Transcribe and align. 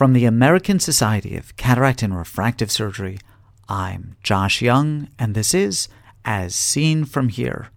From 0.00 0.14
the 0.14 0.24
American 0.24 0.80
Society 0.80 1.36
of 1.36 1.54
Cataract 1.58 2.02
and 2.02 2.16
Refractive 2.16 2.70
Surgery, 2.70 3.18
I'm 3.68 4.16
Josh 4.22 4.62
Young, 4.62 5.08
and 5.18 5.34
this 5.34 5.52
is 5.52 5.88
As 6.24 6.54
Seen 6.54 7.04
From 7.04 7.28
Here. 7.28 7.68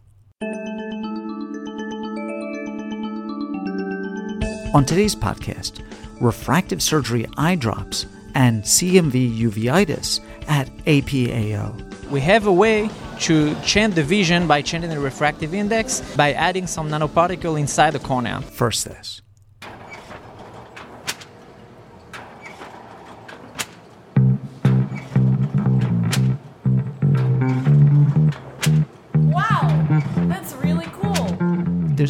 On 4.74 4.86
today's 4.86 5.18
podcast, 5.18 5.84
refractive 6.22 6.82
surgery 6.82 7.26
eye 7.36 7.56
drops 7.56 8.06
and 8.36 8.64
CMV 8.64 9.38
uveitis 9.38 10.22
at 10.48 10.70
APAO. 10.86 12.10
We 12.10 12.22
have 12.22 12.48
a 12.48 12.54
way 12.54 12.90
to 13.20 13.54
change 13.64 13.96
the 13.96 14.04
vision 14.04 14.48
by 14.48 14.62
changing 14.62 14.92
the 14.92 15.00
refractive 15.02 15.54
index 15.54 16.00
by 16.16 16.32
adding 16.32 16.68
some 16.68 16.88
nanoparticle 16.88 17.60
inside 17.60 17.92
the 17.92 18.00
cornea. 18.00 18.40
First, 18.44 18.86
this. 18.86 19.23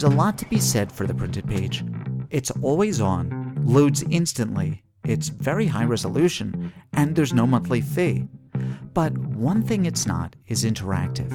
There's 0.04 0.16
a 0.16 0.18
lot 0.18 0.38
to 0.40 0.46
be 0.48 0.60
said 0.60 0.92
for 0.92 1.08
the 1.08 1.14
printed 1.14 1.48
page. 1.48 1.82
It's 2.30 2.52
always 2.62 3.00
on, 3.00 3.58
loads 3.64 4.04
instantly, 4.10 4.84
it's 5.06 5.30
very 5.30 5.68
high 5.68 5.86
resolution, 5.86 6.74
and 6.92 7.16
there's 7.16 7.32
no 7.32 7.48
monthly 7.48 7.80
fee. 7.80 8.28
But 8.94 9.18
one 9.18 9.64
thing 9.64 9.86
it's 9.86 10.06
not 10.06 10.36
is 10.48 10.66
interactive. 10.66 11.32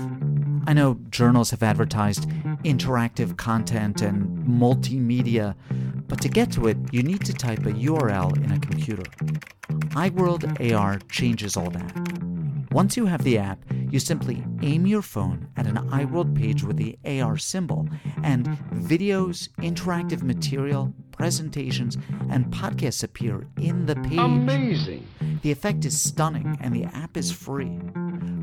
I 0.66 0.74
know 0.74 1.00
journals 1.08 1.50
have 1.52 1.62
advertised 1.62 2.28
interactive 2.62 3.38
content 3.38 4.02
and 4.02 4.46
multimedia, 4.46 5.54
but 6.06 6.20
to 6.20 6.28
get 6.28 6.52
to 6.52 6.66
it, 6.68 6.76
you 6.92 7.02
need 7.02 7.24
to 7.24 7.32
type 7.32 7.60
a 7.60 7.72
URL 7.72 8.36
in 8.36 8.52
a 8.52 8.60
computer. 8.60 9.04
EyeWorld 9.96 10.74
AR 10.74 10.98
changes 11.10 11.56
all 11.56 11.70
that. 11.70 12.68
Once 12.70 12.98
you 12.98 13.06
have 13.06 13.24
the 13.24 13.38
app, 13.38 13.64
you 13.90 13.98
simply 13.98 14.44
aim 14.62 14.86
your 14.86 15.02
phone 15.02 15.48
at 15.56 15.66
an 15.66 15.76
EyeWorld 15.76 16.34
page 16.36 16.62
with 16.62 16.76
the 16.76 16.98
AR 17.04 17.36
symbol, 17.36 17.88
and 18.22 18.46
videos, 18.72 19.48
interactive 19.58 20.22
material, 20.22 20.92
presentations, 21.12 21.96
and 22.30 22.46
podcasts 22.46 23.02
appear 23.02 23.46
in 23.60 23.86
the 23.86 23.96
page. 23.96 24.18
Amazing! 24.18 25.06
The 25.42 25.50
effect 25.50 25.84
is 25.84 26.00
stunning, 26.00 26.56
and 26.60 26.74
the 26.74 26.84
app 26.84 27.16
is 27.16 27.30
free. 27.32 27.78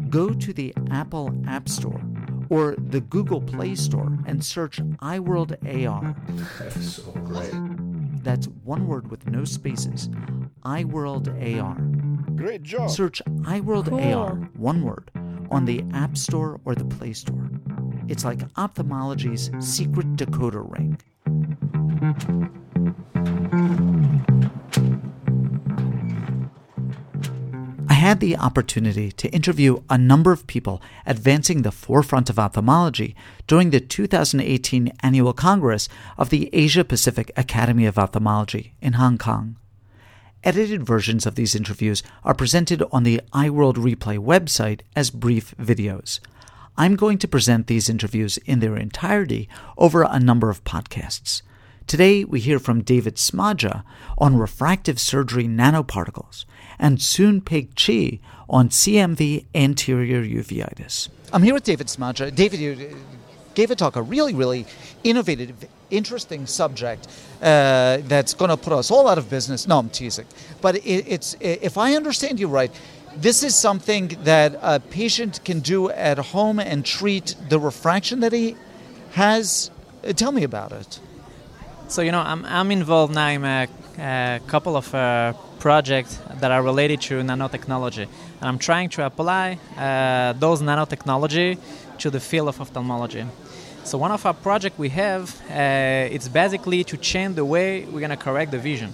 Go 0.09 0.29
to 0.29 0.53
the 0.53 0.73
Apple 0.91 1.33
App 1.47 1.67
Store 1.67 2.01
or 2.49 2.75
the 2.77 3.01
Google 3.01 3.41
Play 3.41 3.75
Store 3.75 4.17
and 4.25 4.43
search 4.43 4.77
EyeWorld 5.01 5.87
AR. 5.87 6.15
That's 6.59 6.95
so 6.95 7.11
great. 7.11 7.51
That's 8.23 8.47
one 8.63 8.87
word 8.87 9.09
with 9.11 9.27
no 9.27 9.45
spaces. 9.45 10.09
EyeWorld 10.63 11.27
AR. 11.59 11.75
Great 12.35 12.63
job. 12.63 12.89
Search 12.89 13.21
EyeWorld 13.25 13.89
Cool. 13.89 14.13
AR, 14.13 14.35
one 14.55 14.81
word, 14.83 15.09
on 15.51 15.65
the 15.65 15.83
App 15.93 16.17
Store 16.17 16.59
or 16.65 16.75
the 16.75 16.85
Play 16.85 17.13
Store. 17.13 17.49
It's 18.07 18.23
like 18.25 18.39
ophthalmology's 18.53 19.51
secret 19.59 20.15
decoder 20.15 20.65
ring. 20.77 20.99
I 27.89 27.93
had 27.93 28.19
the 28.19 28.37
opportunity 28.37 29.11
to 29.13 29.29
interview 29.29 29.81
a 29.89 29.97
number 29.97 30.31
of 30.31 30.45
people 30.45 30.81
advancing 31.05 31.61
the 31.61 31.71
forefront 31.71 32.29
of 32.29 32.37
ophthalmology 32.37 33.15
during 33.47 33.71
the 33.71 33.79
2018 33.79 34.91
annual 35.01 35.33
Congress 35.33 35.89
of 36.17 36.29
the 36.29 36.49
Asia 36.53 36.83
Pacific 36.83 37.31
Academy 37.35 37.85
of 37.85 37.97
Ophthalmology 37.97 38.73
in 38.81 38.93
Hong 38.93 39.17
Kong. 39.17 39.57
Edited 40.45 40.85
versions 40.85 41.25
of 41.25 41.33
these 41.33 41.55
interviews 41.55 42.03
are 42.23 42.35
presented 42.35 42.83
on 42.91 43.01
the 43.01 43.19
EyeWorld 43.33 43.77
Replay 43.77 44.19
website 44.19 44.81
as 44.95 45.09
brief 45.09 45.55
videos. 45.59 46.19
I'm 46.77 46.95
going 46.95 47.17
to 47.17 47.27
present 47.27 47.65
these 47.65 47.89
interviews 47.89 48.37
in 48.45 48.59
their 48.59 48.77
entirety 48.77 49.49
over 49.75 50.03
a 50.03 50.19
number 50.19 50.51
of 50.51 50.63
podcasts. 50.63 51.41
Today, 51.87 52.23
we 52.23 52.39
hear 52.41 52.59
from 52.59 52.83
David 52.83 53.15
Smadja 53.15 53.83
on 54.19 54.37
refractive 54.37 54.99
surgery 54.99 55.47
nanoparticles 55.47 56.45
and 56.77 57.01
Soon 57.01 57.41
Phaik 57.41 57.69
Chee 57.75 58.21
on 58.47 58.69
CMV 58.69 59.47
anterior 59.55 60.23
uveitis. 60.23 61.09
I'm 61.33 61.41
here 61.41 61.55
with 61.55 61.63
David 61.63 61.87
Smadja. 61.87 62.33
David, 62.35 62.95
gave 63.55 63.71
a 63.71 63.75
talk, 63.75 63.95
a 63.95 64.01
really, 64.01 64.33
really 64.33 64.65
innovative, 65.03 65.65
interesting 65.89 66.45
subject 66.45 67.07
uh, 67.41 67.97
that's 68.03 68.33
going 68.33 68.49
to 68.49 68.57
put 68.57 68.73
us 68.73 68.91
all 68.91 69.07
out 69.07 69.17
of 69.17 69.29
business. 69.29 69.67
No, 69.67 69.79
I'm 69.79 69.89
teasing. 69.89 70.27
But 70.61 70.75
it, 70.77 71.05
it's, 71.07 71.35
if 71.39 71.77
I 71.77 71.95
understand 71.95 72.39
you 72.39 72.47
right, 72.47 72.71
this 73.15 73.43
is 73.43 73.55
something 73.55 74.09
that 74.23 74.59
a 74.61 74.79
patient 74.79 75.39
can 75.45 75.61
do 75.61 75.89
at 75.89 76.17
home 76.17 76.59
and 76.59 76.85
treat 76.85 77.35
the 77.49 77.59
refraction 77.59 78.19
that 78.19 78.33
he 78.33 78.55
has. 79.11 79.71
Tell 80.15 80.31
me 80.31 80.43
about 80.43 80.71
it. 80.73 80.99
So 81.87 82.01
you 82.01 82.11
know, 82.11 82.21
I'm, 82.21 82.43
I'm 82.45 82.71
involved 82.71 83.13
now 83.13 83.29
in 83.29 83.45
a, 83.45 83.67
a 83.99 84.41
couple 84.47 84.75
of 84.75 84.93
uh, 84.93 85.33
projects 85.59 86.19
that 86.39 86.51
are 86.51 86.63
related 86.63 86.99
to 87.01 87.21
nanotechnology, 87.21 88.07
and 88.39 88.43
I'm 88.43 88.57
trying 88.57 88.89
to 88.89 89.05
apply 89.05 89.59
uh, 89.77 90.33
those 90.33 90.61
nanotechnology 90.63 91.59
to 91.99 92.09
the 92.09 92.19
field 92.19 92.47
of 92.47 92.59
ophthalmology. 92.59 93.25
So 93.83 93.99
one 93.99 94.11
of 94.11 94.25
our 94.25 94.33
projects 94.33 94.79
we 94.79 94.89
have, 94.89 95.39
uh, 95.49 96.13
it's 96.15 96.27
basically 96.27 96.83
to 96.85 96.97
change 96.97 97.35
the 97.35 97.45
way 97.45 97.85
we're 97.85 98.01
gonna 98.01 98.17
correct 98.17 98.49
the 98.49 98.59
vision. 98.59 98.91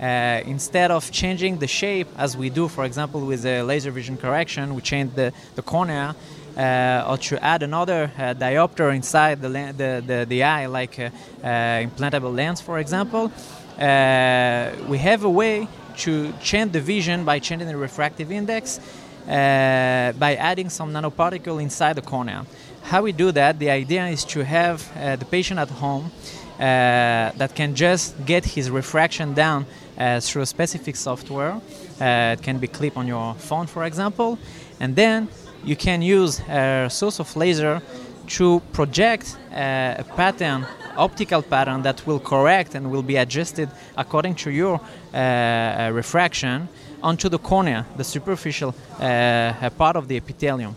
Uh, 0.00 0.42
instead 0.46 0.92
of 0.92 1.10
changing 1.10 1.58
the 1.58 1.66
shape 1.66 2.08
as 2.16 2.36
we 2.36 2.50
do, 2.50 2.68
for 2.68 2.84
example, 2.84 3.20
with 3.20 3.42
the 3.42 3.64
laser 3.64 3.90
vision 3.90 4.16
correction, 4.16 4.74
we 4.76 4.80
change 4.80 5.12
the, 5.14 5.32
the 5.56 5.62
cornea, 5.62 6.14
or 6.56 7.18
to 7.18 7.42
add 7.42 7.62
another 7.62 8.10
uh, 8.16 8.34
diopter 8.34 8.94
inside 8.94 9.40
the, 9.40 9.48
the, 9.48 10.02
the, 10.06 10.26
the 10.28 10.42
eye, 10.42 10.66
like 10.66 10.98
uh, 10.98 11.10
uh, 11.42 11.46
implantable 11.86 12.34
lens, 12.34 12.60
for 12.60 12.78
example, 12.78 13.32
uh, 13.78 14.70
we 14.88 14.98
have 14.98 15.24
a 15.24 15.30
way 15.30 15.66
to 15.96 16.32
change 16.42 16.72
the 16.72 16.80
vision 16.80 17.24
by 17.24 17.38
changing 17.38 17.68
the 17.68 17.76
refractive 17.76 18.30
index 18.30 18.80
uh, 19.26 20.12
by 20.18 20.34
adding 20.36 20.68
some 20.68 20.92
nanoparticle 20.92 21.62
inside 21.62 21.94
the 21.94 22.02
cornea. 22.02 22.44
How 22.82 23.02
we 23.02 23.12
do 23.12 23.32
that, 23.32 23.58
the 23.58 23.70
idea 23.70 24.06
is 24.08 24.24
to 24.26 24.44
have 24.44 24.90
uh, 24.96 25.16
the 25.16 25.24
patient 25.24 25.60
at 25.60 25.70
home 25.70 26.10
uh, 26.58 27.30
that 27.36 27.52
can 27.54 27.74
just 27.74 28.24
get 28.26 28.44
his 28.44 28.70
refraction 28.70 29.34
down 29.34 29.66
uh, 29.96 30.20
through 30.20 30.42
a 30.42 30.46
specific 30.46 30.96
software. 30.96 31.60
Uh, 32.00 32.36
it 32.36 32.42
can 32.42 32.58
be 32.58 32.66
clip 32.66 32.96
on 32.96 33.06
your 33.06 33.34
phone, 33.34 33.66
for 33.66 33.84
example, 33.84 34.38
and 34.80 34.96
then 34.96 35.28
you 35.64 35.76
can 35.76 36.02
use 36.02 36.40
a 36.48 36.88
source 36.90 37.20
of 37.20 37.36
laser 37.36 37.80
to 38.26 38.60
project 38.72 39.36
a 39.52 40.04
pattern, 40.16 40.66
optical 40.96 41.42
pattern 41.42 41.82
that 41.82 42.06
will 42.06 42.20
correct 42.20 42.74
and 42.74 42.90
will 42.90 43.02
be 43.02 43.16
adjusted 43.16 43.68
according 43.96 44.34
to 44.34 44.50
your 44.50 44.80
uh, 45.14 45.16
uh, 45.16 45.90
refraction 45.92 46.68
onto 47.02 47.28
the 47.28 47.38
cornea, 47.38 47.86
the 47.96 48.04
superficial 48.04 48.74
uh, 48.98 49.70
part 49.76 49.96
of 49.96 50.08
the 50.08 50.16
epithelium. 50.16 50.74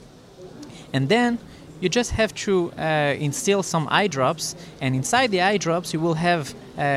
And 0.93 1.09
then 1.09 1.37
you 1.81 1.89
just 1.89 2.11
have 2.11 2.33
to 2.35 2.71
uh, 2.77 3.15
instill 3.19 3.63
some 3.63 3.87
eye 3.91 4.07
drops, 4.07 4.55
and 4.81 4.95
inside 4.95 5.31
the 5.31 5.41
eye 5.41 5.57
drops, 5.57 5.93
you 5.93 5.99
will 5.99 6.13
have 6.15 6.53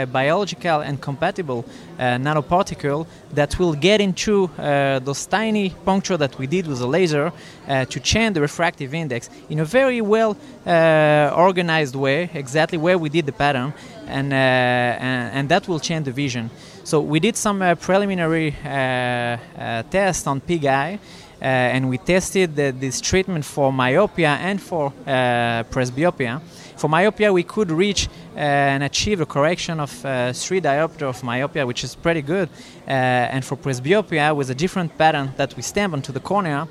biological 0.06 0.80
and 0.80 1.00
compatible 1.00 1.64
uh, 1.98 2.02
nanoparticle 2.18 3.06
that 3.32 3.58
will 3.58 3.74
get 3.74 4.00
into 4.00 4.50
uh, 4.58 4.98
those 5.00 5.26
tiny 5.26 5.70
puncture 5.84 6.16
that 6.16 6.38
we 6.38 6.46
did 6.46 6.66
with 6.66 6.78
the 6.78 6.86
laser 6.86 7.32
uh, 7.68 7.84
to 7.84 8.00
change 8.00 8.34
the 8.34 8.40
refractive 8.40 8.94
index 8.94 9.30
in 9.48 9.60
a 9.60 9.64
very 9.64 10.00
well 10.00 10.36
uh, 10.66 11.32
organized 11.36 11.94
way, 11.94 12.30
exactly 12.34 12.78
where 12.78 12.98
we 12.98 13.08
did 13.08 13.26
the 13.26 13.32
pattern, 13.32 13.72
and, 14.06 14.32
uh, 14.32 14.36
and, 14.36 15.38
and 15.38 15.48
that 15.48 15.68
will 15.68 15.80
change 15.80 16.04
the 16.04 16.12
vision. 16.12 16.50
So 16.84 17.00
we 17.00 17.20
did 17.20 17.36
some 17.36 17.60
uh, 17.60 17.74
preliminary 17.74 18.56
uh, 18.64 18.68
uh, 18.68 19.82
tests 19.90 20.26
on 20.26 20.40
pig 20.40 20.64
eye. 20.64 20.98
Uh, 21.40 21.44
and 21.44 21.88
we 21.88 21.98
tested 21.98 22.56
the, 22.56 22.72
this 22.72 23.00
treatment 23.00 23.44
for 23.44 23.72
myopia 23.72 24.30
and 24.40 24.60
for 24.60 24.92
uh, 25.06 25.62
presbyopia. 25.70 26.40
For 26.78 26.88
myopia, 26.88 27.32
we 27.32 27.42
could 27.42 27.72
reach 27.72 28.06
uh, 28.06 28.38
and 28.38 28.84
achieve 28.84 29.20
a 29.20 29.26
correction 29.26 29.80
of 29.80 30.04
uh, 30.04 30.32
three 30.32 30.60
diopter 30.60 31.08
of 31.08 31.24
myopia, 31.24 31.66
which 31.66 31.82
is 31.82 31.96
pretty 31.96 32.22
good. 32.22 32.48
Uh, 32.86 32.90
and 33.34 33.44
for 33.44 33.56
presbyopia, 33.56 34.32
with 34.36 34.48
a 34.50 34.54
different 34.54 34.96
pattern 34.96 35.32
that 35.38 35.56
we 35.56 35.62
stamp 35.62 35.92
onto 35.92 36.12
the 36.12 36.20
cornea, 36.20 36.68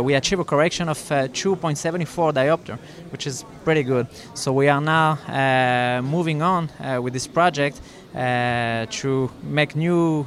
we 0.00 0.14
achieve 0.14 0.38
a 0.38 0.44
correction 0.44 0.88
of 0.88 1.10
uh, 1.10 1.26
2.74 1.26 2.32
diopter, 2.32 2.78
which 3.10 3.26
is 3.26 3.44
pretty 3.64 3.82
good. 3.82 4.06
So 4.34 4.52
we 4.52 4.68
are 4.68 4.80
now 4.80 6.00
moving 6.02 6.40
on 6.40 6.70
with 7.02 7.12
this 7.12 7.26
project 7.26 7.80
to 8.14 9.30
make 9.42 9.74
new 9.74 10.24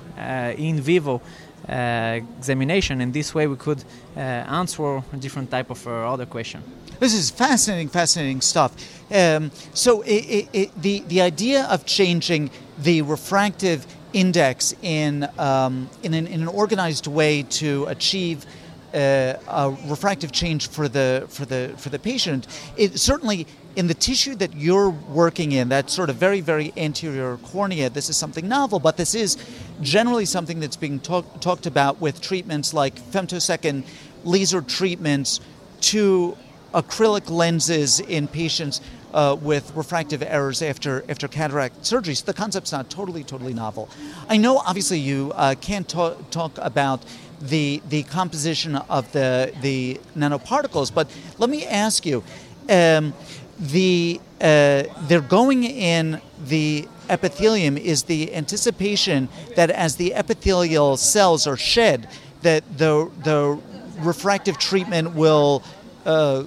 in 0.58 0.82
vivo 0.82 1.22
examination, 1.68 3.02
and 3.02 3.14
this 3.14 3.34
way 3.34 3.48
we 3.48 3.56
could 3.56 3.84
uh, 4.16 4.20
answer 4.20 4.98
a 4.98 5.18
different 5.18 5.50
type 5.50 5.70
of 5.70 5.86
uh, 5.88 6.14
other 6.14 6.26
question. 6.26 6.62
This 7.00 7.14
is 7.14 7.30
fascinating, 7.30 7.90
fascinating 7.90 8.42
stuff. 8.42 8.72
Um, 9.12 9.52
so, 9.74 10.04
i 10.04 10.48
i 10.54 10.60
i 10.60 10.72
the 10.78 11.04
the 11.08 11.22
idea 11.22 11.66
of 11.66 11.86
changing 11.86 12.50
the 12.78 13.02
refractive 13.02 13.86
index 14.14 14.74
in 14.82 15.28
um, 15.38 15.90
in, 16.04 16.14
an, 16.14 16.28
in 16.28 16.42
an 16.42 16.48
organized 16.48 17.08
way 17.08 17.44
to 17.44 17.86
achieve 17.86 18.46
uh, 18.94 19.34
a 19.48 19.78
refractive 19.88 20.32
change 20.32 20.70
for 20.70 20.88
the 20.88 21.26
for 21.28 21.46
the 21.46 21.74
for 21.78 21.90
the 21.90 22.00
patient. 22.00 22.48
It 22.78 22.98
certainly 22.98 23.46
in 23.76 23.88
the 23.88 23.94
tissue 23.94 24.36
that 24.36 24.56
you're 24.56 24.90
working 24.90 25.52
in, 25.52 25.68
that 25.70 25.90
sort 25.90 26.10
of 26.10 26.16
very 26.16 26.40
very 26.42 26.72
anterior 26.78 27.38
cornea. 27.38 27.90
This 27.90 28.10
is 28.10 28.16
something 28.16 28.48
novel, 28.48 28.80
but 28.80 28.96
this 28.96 29.14
is 29.14 29.38
generally 29.82 30.26
something 30.26 30.60
that's 30.60 30.76
being 30.76 31.00
talk, 31.00 31.42
talked 31.42 31.66
about 31.66 32.00
with 32.02 32.22
treatments 32.22 32.74
like 32.74 32.96
femtosecond 32.96 33.84
laser 34.24 34.62
treatments 34.62 35.40
to 35.82 36.38
acrylic 36.74 37.30
lenses 37.30 38.00
in 38.00 38.28
patients 38.28 38.82
uh, 39.14 39.36
with 39.42 39.74
refractive 39.76 40.22
errors 40.22 40.62
after 40.62 41.04
after 41.08 41.28
cataract 41.28 41.86
surgery. 41.86 42.16
So 42.16 42.26
the 42.26 42.34
concept's 42.34 42.72
not 42.72 42.90
totally 42.90 43.24
totally 43.24 43.54
novel. 43.54 43.90
I 44.28 44.38
know 44.38 44.58
obviously 44.58 45.00
you 45.00 45.32
uh, 45.36 45.56
can't 45.62 45.88
talk, 45.88 46.30
talk 46.32 46.58
about 46.58 47.02
the 47.40 47.82
the 47.90 48.04
composition 48.04 48.76
of 48.76 49.10
the 49.14 49.54
the 49.62 50.00
nanoparticles, 50.18 50.94
but 50.94 51.10
let 51.38 51.50
me 51.50 51.66
ask 51.66 52.06
you. 52.06 52.24
Um, 52.70 53.14
the 53.60 54.20
uh, 54.42 54.84
they're 55.08 55.22
going 55.22 55.64
in 55.64 56.22
the 56.46 56.88
epithelium 57.10 57.78
is 57.78 58.04
the 58.04 58.34
anticipation 58.34 59.30
that 59.56 59.70
as 59.70 59.96
the 59.96 60.14
epithelial 60.14 60.98
cells 60.98 61.48
are 61.48 61.58
shed, 61.58 62.08
that 62.42 62.64
the 62.78 63.10
the 63.24 63.60
refractive 64.00 64.58
treatment 64.58 65.16
will 65.16 65.64
uh, 66.06 66.44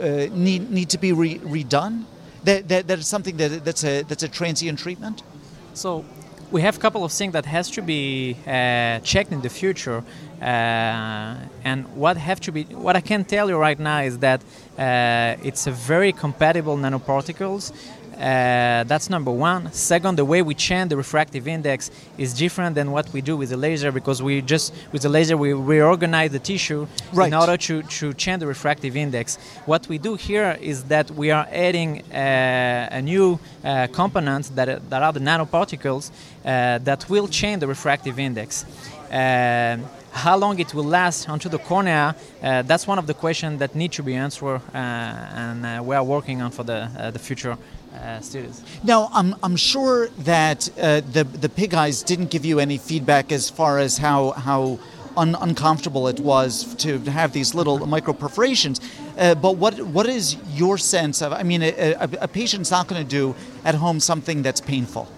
uh, 0.00 0.26
need 0.32 0.70
need 0.70 0.90
to 0.90 0.98
be 0.98 1.12
re- 1.12 1.38
redone? 1.38 2.04
That, 2.44 2.68
that 2.68 2.88
that 2.88 2.98
is 2.98 3.06
something 3.06 3.36
that 3.36 3.64
that's 3.64 3.84
a 3.84 4.02
that's 4.02 4.22
a 4.22 4.28
transient 4.28 4.78
treatment. 4.78 5.22
So 5.74 6.04
we 6.52 6.60
have 6.60 6.76
a 6.76 6.80
couple 6.80 7.02
of 7.02 7.10
things 7.10 7.32
that 7.32 7.46
has 7.46 7.70
to 7.70 7.82
be 7.82 8.36
uh, 8.46 8.98
checked 9.00 9.32
in 9.32 9.40
the 9.40 9.48
future 9.48 10.04
uh, 10.42 10.44
and 11.64 11.88
what 11.96 12.16
have 12.18 12.40
to 12.40 12.52
be 12.52 12.64
what 12.64 12.94
i 12.94 13.00
can 13.00 13.24
tell 13.24 13.48
you 13.48 13.56
right 13.56 13.78
now 13.78 14.00
is 14.00 14.18
that 14.18 14.42
uh, 14.78 15.48
it's 15.48 15.66
a 15.66 15.70
very 15.70 16.12
compatible 16.12 16.76
nanoparticles 16.76 17.72
uh, 18.22 18.84
that's 18.84 19.10
number 19.10 19.32
one. 19.32 19.72
Second, 19.72 20.16
the 20.16 20.24
way 20.24 20.42
we 20.42 20.54
change 20.54 20.90
the 20.90 20.96
refractive 20.96 21.48
index 21.48 21.90
is 22.16 22.32
different 22.32 22.76
than 22.76 22.92
what 22.92 23.12
we 23.12 23.20
do 23.20 23.36
with 23.36 23.50
the 23.50 23.56
laser 23.56 23.90
because 23.90 24.22
we 24.22 24.40
just 24.40 24.72
with 24.92 25.02
the 25.02 25.08
laser 25.08 25.36
we 25.36 25.52
reorganize 25.52 26.30
the 26.30 26.38
tissue 26.38 26.86
right. 27.12 27.26
in 27.26 27.34
order 27.34 27.56
to, 27.56 27.82
to 27.82 28.12
change 28.14 28.38
the 28.38 28.46
refractive 28.46 28.96
index. 28.96 29.38
What 29.66 29.88
we 29.88 29.98
do 29.98 30.14
here 30.14 30.56
is 30.60 30.84
that 30.84 31.10
we 31.10 31.32
are 31.32 31.48
adding 31.50 32.02
uh, 32.12 32.88
a 32.92 33.02
new 33.02 33.40
uh, 33.64 33.88
component 33.88 34.54
that, 34.54 34.88
that 34.88 35.02
are 35.02 35.12
the 35.12 35.20
nanoparticles 35.20 36.12
uh, 36.44 36.78
that 36.78 37.10
will 37.10 37.26
change 37.26 37.58
the 37.58 37.66
refractive 37.66 38.20
index. 38.20 38.64
Uh, 39.10 39.78
how 40.12 40.36
long 40.36 40.58
it 40.60 40.74
will 40.74 40.84
last 40.84 41.28
onto 41.28 41.48
the 41.48 41.58
cornea, 41.58 42.14
uh, 42.42 42.62
that's 42.62 42.86
one 42.86 42.98
of 42.98 43.06
the 43.06 43.14
questions 43.14 43.58
that 43.58 43.74
need 43.74 43.90
to 43.92 44.02
be 44.02 44.14
answered, 44.14 44.60
uh, 44.74 44.76
and 44.76 45.64
uh, 45.64 45.82
we 45.82 45.96
are 45.96 46.04
working 46.04 46.42
on 46.42 46.50
for 46.50 46.64
the 46.64 47.10
the 47.12 47.18
future 47.18 47.56
uh, 47.94 48.20
students. 48.20 48.62
Now, 48.82 49.08
I'm, 49.12 49.34
I'm 49.42 49.56
sure 49.56 50.08
that 50.20 50.68
uh, 50.78 51.00
the, 51.12 51.24
the 51.24 51.48
pig 51.48 51.74
eyes 51.74 52.02
didn't 52.02 52.30
give 52.30 52.44
you 52.44 52.58
any 52.58 52.78
feedback 52.78 53.32
as 53.32 53.50
far 53.50 53.78
as 53.78 53.98
how, 53.98 54.30
how 54.30 54.78
un- 55.16 55.36
uncomfortable 55.40 56.08
it 56.08 56.20
was 56.20 56.74
to 56.76 56.98
have 57.10 57.32
these 57.32 57.54
little 57.54 57.86
micro 57.86 58.12
perforations. 58.12 58.80
Uh, 59.18 59.34
but 59.34 59.56
what, 59.56 59.80
what 59.80 60.06
is 60.06 60.36
your 60.48 60.78
sense 60.78 61.22
of? 61.22 61.32
I 61.32 61.42
mean, 61.42 61.62
a, 61.62 61.92
a, 61.92 62.08
a 62.22 62.28
patient's 62.28 62.70
not 62.70 62.88
going 62.88 63.02
to 63.02 63.08
do 63.08 63.34
at 63.64 63.74
home 63.74 64.00
something 64.00 64.42
that's 64.42 64.60
painful. 64.60 65.08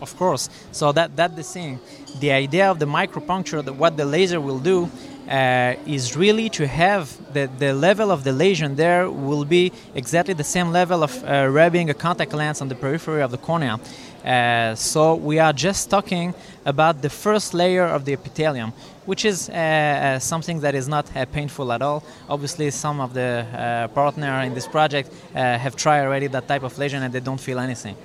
Of 0.00 0.16
course. 0.16 0.50
So 0.72 0.92
that 0.92 1.16
that's 1.16 1.34
the 1.34 1.42
thing. 1.42 1.80
The 2.20 2.32
idea 2.32 2.70
of 2.70 2.78
the 2.78 2.86
micropuncture, 2.86 3.64
that 3.64 3.72
what 3.72 3.96
the 3.96 4.04
laser 4.04 4.40
will 4.40 4.58
do, 4.58 4.90
uh, 5.28 5.74
is 5.86 6.16
really 6.16 6.48
to 6.50 6.66
have 6.66 7.16
the, 7.32 7.50
the 7.58 7.72
level 7.72 8.10
of 8.10 8.24
the 8.24 8.32
lesion 8.32 8.76
there 8.76 9.10
will 9.10 9.44
be 9.44 9.72
exactly 9.94 10.34
the 10.34 10.44
same 10.44 10.70
level 10.70 11.02
of 11.02 11.24
uh, 11.24 11.46
rubbing 11.48 11.90
a 11.90 11.94
contact 11.94 12.32
lens 12.32 12.60
on 12.60 12.68
the 12.68 12.74
periphery 12.74 13.22
of 13.22 13.30
the 13.30 13.38
cornea. 13.38 13.78
Uh, 14.24 14.74
so 14.74 15.14
we 15.14 15.38
are 15.38 15.52
just 15.52 15.88
talking 15.88 16.34
about 16.64 17.00
the 17.00 17.08
first 17.08 17.54
layer 17.54 17.84
of 17.84 18.04
the 18.04 18.12
epithelium, 18.12 18.72
which 19.04 19.24
is 19.24 19.48
uh, 19.48 19.52
uh, 19.52 20.18
something 20.18 20.60
that 20.60 20.74
is 20.74 20.88
not 20.88 21.04
uh, 21.16 21.24
painful 21.26 21.72
at 21.72 21.80
all. 21.80 22.02
Obviously, 22.28 22.70
some 22.70 23.00
of 23.00 23.14
the 23.14 23.46
partner 23.94 24.42
in 24.42 24.52
this 24.52 24.66
project 24.66 25.12
have 25.32 25.76
tried 25.76 26.04
already 26.04 26.26
that 26.26 26.48
type 26.48 26.64
of 26.64 26.76
lesion 26.76 27.04
and 27.04 27.14
they 27.14 27.20
don't 27.20 27.40
feel 27.40 27.60
anything. 27.60 27.96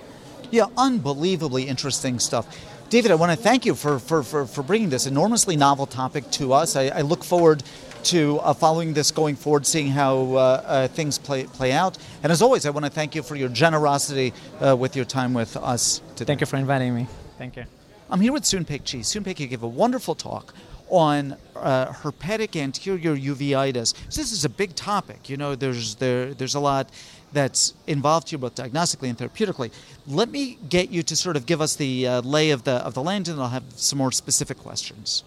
Yeah, 0.51 0.65
unbelievably 0.77 1.67
interesting 1.67 2.19
stuff. 2.19 2.45
David, 2.91 3.09
I 3.09 3.15
want 3.15 3.31
to 3.31 3.37
thank 3.37 3.65
you 3.65 3.73
for, 3.73 3.99
for, 3.99 4.21
for, 4.21 4.45
for 4.45 4.63
bringing 4.63 4.89
this 4.89 5.07
enormously 5.07 5.55
novel 5.55 5.85
topic 5.85 6.29
to 6.31 6.51
us. 6.51 6.75
I, 6.75 6.87
I 6.87 7.01
look 7.01 7.23
forward 7.23 7.63
to 8.03 8.37
uh, 8.39 8.53
following 8.53 8.93
this 8.93 9.11
going 9.11 9.37
forward, 9.37 9.65
seeing 9.65 9.87
how 9.87 10.33
uh, 10.33 10.37
uh, 10.65 10.87
things 10.89 11.17
play, 11.17 11.45
play 11.45 11.71
out. 11.71 11.97
And 12.21 12.33
as 12.33 12.41
always, 12.41 12.65
I 12.65 12.69
want 12.69 12.83
to 12.83 12.91
thank 12.91 13.15
you 13.15 13.23
for 13.23 13.37
your 13.37 13.47
generosity 13.47 14.33
uh, 14.59 14.75
with 14.75 14.97
your 14.97 15.05
time 15.05 15.33
with 15.33 15.55
us 15.55 16.01
today. 16.17 16.27
Thank 16.27 16.41
you 16.41 16.47
for 16.47 16.57
inviting 16.57 16.93
me. 16.93 17.07
Thank 17.37 17.55
you. 17.55 17.63
I'm 18.09 18.19
here 18.19 18.33
with 18.33 18.43
Soon 18.43 18.65
Phaik 18.65 18.83
Chee. 18.83 18.99
Soonpek 18.99 19.37
gave 19.37 19.63
a 19.63 19.69
wonderful 19.69 20.13
talk 20.13 20.53
on 20.89 21.37
uh, 21.55 21.93
herpetic 21.93 22.61
anterior 22.61 23.15
uveitis. 23.15 23.95
So 24.09 24.19
this 24.19 24.33
is 24.33 24.43
a 24.43 24.49
big 24.49 24.75
topic. 24.75 25.29
You 25.29 25.37
know, 25.37 25.55
there's 25.55 25.95
there 25.95 26.33
there's 26.33 26.55
a 26.55 26.59
lot 26.59 26.89
that's 27.33 27.73
involved 27.87 28.29
here 28.29 28.39
both 28.39 28.55
diagnostically 28.55 29.09
and 29.09 29.17
therapeutically. 29.17 29.71
Let 30.07 30.29
me 30.29 30.57
get 30.69 30.89
you 30.91 31.03
to 31.03 31.15
sort 31.15 31.35
of 31.35 31.45
give 31.45 31.61
us 31.61 31.75
the 31.75 32.07
uh, 32.07 32.21
lay 32.21 32.51
of 32.51 32.63
the 32.63 32.75
of 32.87 32.93
the 32.93 33.03
land, 33.03 33.27
and 33.27 33.39
I'll 33.39 33.49
have 33.49 33.63
some 33.75 33.97
more 33.97 34.11
specific 34.11 34.57
questions. 34.57 35.23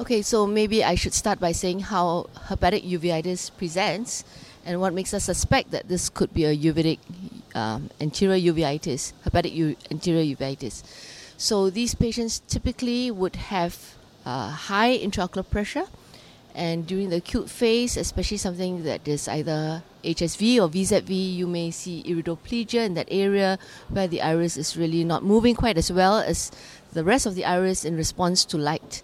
Okay, 0.00 0.22
so 0.22 0.46
maybe 0.46 0.82
I 0.82 0.94
should 0.94 1.12
start 1.12 1.38
by 1.40 1.52
saying 1.52 1.80
how 1.80 2.30
herpetic 2.48 2.88
uveitis 2.88 3.50
presents 3.58 4.24
and 4.64 4.80
what 4.80 4.94
makes 4.94 5.12
us 5.12 5.24
suspect 5.24 5.70
that 5.72 5.88
this 5.88 6.08
could 6.08 6.32
be 6.32 6.44
a 6.46 6.56
uveitic 6.56 6.98
um, 7.54 7.90
anterior 8.00 8.52
uveitis, 8.52 9.12
herpetic 9.24 9.52
u- 9.52 9.76
anterior 9.90 10.24
uveitis. 10.34 10.82
So 11.36 11.70
these 11.70 11.94
patients 11.94 12.40
typically 12.48 13.10
would 13.10 13.36
have 13.36 13.94
uh, 14.24 14.50
high 14.50 14.96
intraocular 14.96 15.48
pressure, 15.48 15.84
and 16.54 16.86
during 16.86 17.10
the 17.10 17.16
acute 17.16 17.48
phase, 17.48 17.96
especially 17.96 18.36
something 18.36 18.82
that 18.84 19.06
is 19.06 19.28
either 19.28 19.82
HSV 20.04 20.58
or 20.58 20.68
VZV, 20.68 21.34
you 21.34 21.46
may 21.46 21.70
see 21.70 22.02
iridoplegia 22.06 22.84
in 22.86 22.94
that 22.94 23.08
area 23.10 23.58
where 23.88 24.08
the 24.08 24.22
iris 24.22 24.56
is 24.56 24.76
really 24.76 25.04
not 25.04 25.22
moving 25.22 25.54
quite 25.54 25.78
as 25.78 25.92
well 25.92 26.18
as 26.18 26.50
the 26.92 27.04
rest 27.04 27.26
of 27.26 27.34
the 27.34 27.44
iris 27.44 27.84
in 27.84 27.96
response 27.96 28.44
to 28.46 28.58
light. 28.58 29.02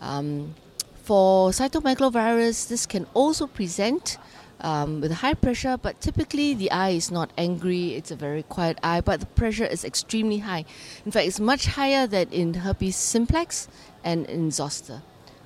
Um, 0.00 0.54
for 1.02 1.50
cytomegalovirus, 1.50 2.68
this 2.68 2.86
can 2.86 3.06
also 3.14 3.46
present 3.46 4.18
um, 4.60 5.00
with 5.00 5.12
high 5.12 5.34
pressure, 5.34 5.76
but 5.76 6.00
typically 6.00 6.54
the 6.54 6.70
eye 6.70 6.90
is 6.90 7.10
not 7.10 7.30
angry. 7.36 7.94
It's 7.94 8.10
a 8.10 8.16
very 8.16 8.42
quiet 8.42 8.78
eye, 8.82 9.00
but 9.00 9.20
the 9.20 9.26
pressure 9.26 9.66
is 9.66 9.84
extremely 9.84 10.38
high. 10.38 10.64
In 11.04 11.12
fact, 11.12 11.26
it's 11.26 11.40
much 11.40 11.66
higher 11.66 12.06
than 12.06 12.28
in 12.30 12.54
herpes 12.54 12.96
simplex 12.96 13.68
and 14.02 14.26
in 14.26 14.50
zoster. 14.50 15.02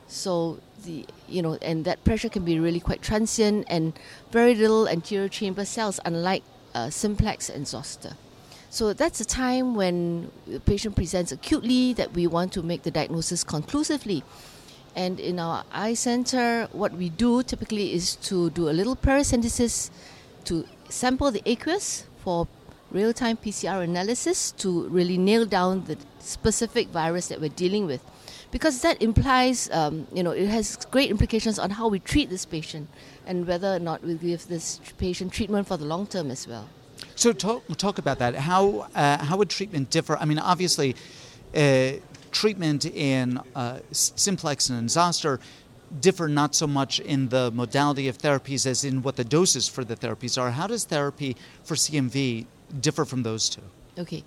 So 0.06 0.60
the 0.88 1.04
you 1.28 1.42
know, 1.42 1.54
and 1.60 1.84
that 1.84 2.02
pressure 2.04 2.28
can 2.28 2.44
be 2.44 2.58
really 2.58 2.80
quite 2.80 3.02
transient 3.02 3.66
and 3.68 3.92
very 4.32 4.54
little 4.54 4.88
anterior 4.88 5.28
chamber 5.28 5.64
cells, 5.64 6.00
unlike 6.04 6.42
uh, 6.74 6.90
simplex 6.90 7.48
and 7.48 7.68
zoster. 7.68 8.14
So 8.70 8.92
that's 8.92 9.20
a 9.20 9.24
time 9.24 9.74
when 9.74 10.30
the 10.46 10.60
patient 10.60 10.94
presents 10.96 11.32
acutely 11.32 11.92
that 11.94 12.12
we 12.12 12.26
want 12.26 12.52
to 12.54 12.62
make 12.62 12.82
the 12.82 12.90
diagnosis 12.90 13.44
conclusively. 13.44 14.22
And 14.96 15.20
in 15.20 15.38
our 15.38 15.64
eye 15.72 15.94
center, 15.94 16.68
what 16.72 16.92
we 16.92 17.08
do 17.08 17.42
typically 17.42 17.92
is 17.92 18.16
to 18.28 18.50
do 18.50 18.68
a 18.68 18.74
little 18.78 18.96
paracentesis 18.96 19.90
to 20.44 20.66
sample 20.88 21.30
the 21.30 21.42
aqueous 21.46 22.04
for 22.24 22.48
real 22.90 23.12
time 23.12 23.36
PCR 23.36 23.82
analysis 23.84 24.52
to 24.52 24.88
really 24.88 25.18
nail 25.18 25.44
down 25.46 25.84
the 25.84 25.96
specific 26.18 26.88
virus 26.88 27.28
that 27.28 27.40
we're 27.40 27.56
dealing 27.64 27.86
with 27.86 28.02
because 28.50 28.80
that 28.82 29.00
implies, 29.02 29.68
um, 29.70 30.06
you 30.12 30.22
know, 30.22 30.30
it 30.30 30.48
has 30.48 30.76
great 30.90 31.10
implications 31.10 31.58
on 31.58 31.70
how 31.70 31.88
we 31.88 31.98
treat 31.98 32.30
this 32.30 32.46
patient 32.46 32.88
and 33.26 33.46
whether 33.46 33.74
or 33.74 33.78
not 33.78 34.02
we 34.02 34.14
give 34.14 34.46
this 34.48 34.80
patient 34.98 35.32
treatment 35.32 35.66
for 35.66 35.76
the 35.76 35.84
long 35.84 36.06
term 36.06 36.30
as 36.30 36.46
well. 36.48 36.68
So 37.14 37.32
talk, 37.32 37.64
talk 37.76 37.98
about 37.98 38.18
that. 38.20 38.34
How 38.34 38.88
uh, 38.94 39.24
how 39.24 39.36
would 39.36 39.50
treatment 39.50 39.90
differ? 39.90 40.16
I 40.16 40.24
mean, 40.24 40.38
obviously, 40.38 40.96
uh, 41.54 41.92
treatment 42.30 42.84
in 42.86 43.40
uh, 43.54 43.80
simplex 43.92 44.70
and 44.70 44.78
in 44.78 44.88
zoster 44.88 45.40
differ 46.00 46.28
not 46.28 46.54
so 46.54 46.66
much 46.66 47.00
in 47.00 47.28
the 47.28 47.50
modality 47.50 48.08
of 48.08 48.18
therapies 48.18 48.66
as 48.66 48.84
in 48.84 49.02
what 49.02 49.16
the 49.16 49.24
doses 49.24 49.68
for 49.68 49.84
the 49.84 49.96
therapies 49.96 50.40
are. 50.40 50.50
How 50.50 50.66
does 50.66 50.84
therapy 50.84 51.36
for 51.64 51.74
CMV 51.74 52.46
differ 52.80 53.04
from 53.04 53.22
those 53.22 53.48
two? 53.48 53.62
Okay. 53.98 54.22